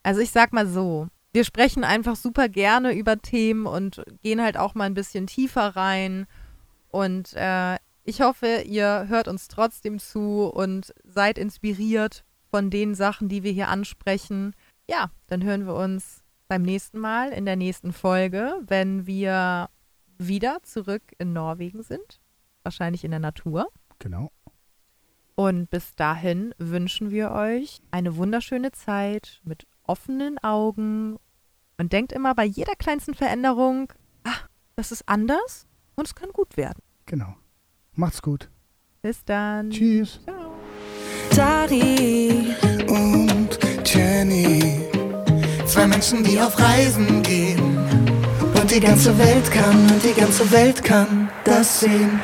Also 0.02 0.22
ich 0.22 0.32
sag 0.32 0.52
mal 0.52 0.66
so, 0.66 1.08
wir 1.34 1.44
sprechen 1.44 1.84
einfach 1.84 2.16
super 2.16 2.50
gerne 2.50 2.94
über 2.96 3.22
Themen 3.22 3.68
und 3.68 4.02
gehen 4.24 4.42
halt 4.42 4.58
auch 4.58 4.74
mal 4.74 4.86
ein 4.86 4.96
bisschen 4.96 5.28
tiefer 5.28 5.76
rein. 5.76 6.26
Und 6.90 7.34
äh, 7.36 7.76
ich 8.04 8.22
hoffe, 8.22 8.64
ihr 8.66 9.06
hört 9.10 9.28
uns 9.28 9.50
trotzdem 9.50 10.00
zu 10.00 10.52
und 10.52 10.96
seid 11.04 11.38
inspiriert 11.38 12.24
von 12.50 12.72
den 12.72 12.96
Sachen, 12.96 13.30
die 13.30 13.44
wir 13.44 13.52
hier 13.52 13.68
ansprechen. 13.68 14.56
Ja, 14.90 15.12
dann 15.28 15.44
hören 15.44 15.68
wir 15.68 15.76
uns 15.76 16.24
beim 16.48 16.64
nächsten 16.64 16.98
Mal 16.98 17.30
in 17.34 17.46
der 17.46 17.56
nächsten 17.56 17.94
Folge, 17.94 18.56
wenn 18.66 19.06
wir 19.06 19.70
wieder 20.18 20.62
zurück 20.64 21.04
in 21.18 21.34
Norwegen 21.34 21.84
sind, 21.84 22.20
wahrscheinlich 22.64 23.04
in 23.04 23.12
der 23.12 23.20
Natur. 23.20 23.68
Genau. 24.00 24.32
Und 25.36 25.70
bis 25.70 25.96
dahin 25.96 26.54
wünschen 26.58 27.12
wir 27.12 27.32
euch 27.32 27.82
eine 27.92 28.16
wunderschöne 28.18 28.72
Zeit 28.72 29.42
mit 29.44 29.66
offenen 29.84 30.38
Augen 30.40 31.18
und 31.78 31.92
denkt 31.92 32.12
immer 32.12 32.36
bei 32.36 32.46
jeder 32.46 32.76
kleinsten 32.76 33.16
Veränderung, 33.16 33.92
ah, 34.24 34.48
das 34.76 34.92
ist 34.92 35.04
anders 35.08 35.68
und 35.96 36.08
es 36.08 36.16
kann 36.16 36.30
gut 36.30 36.56
werden. 36.56 36.84
Genau. 37.06 37.36
Macht's 37.94 38.22
gut. 38.22 38.50
Bis 39.02 39.26
dann. 39.26 39.70
Tschüss. 39.70 40.20
Ciao. 40.24 40.54
Dari 41.36 42.56
und 42.88 43.58
Jenny, 43.86 44.88
zwei 45.66 45.88
Menschen, 45.88 46.24
die 46.24 46.40
auf 46.40 46.60
Reisen 46.60 47.24
gehen 47.24 48.03
die 48.74 48.80
ganze 48.80 49.16
Welt 49.20 49.52
kann, 49.52 49.88
und 49.92 50.04
die 50.04 50.20
ganze 50.20 50.52
Welt 50.52 50.84
kann 50.84 51.30
das 51.44 51.82
sehen. 51.82 52.20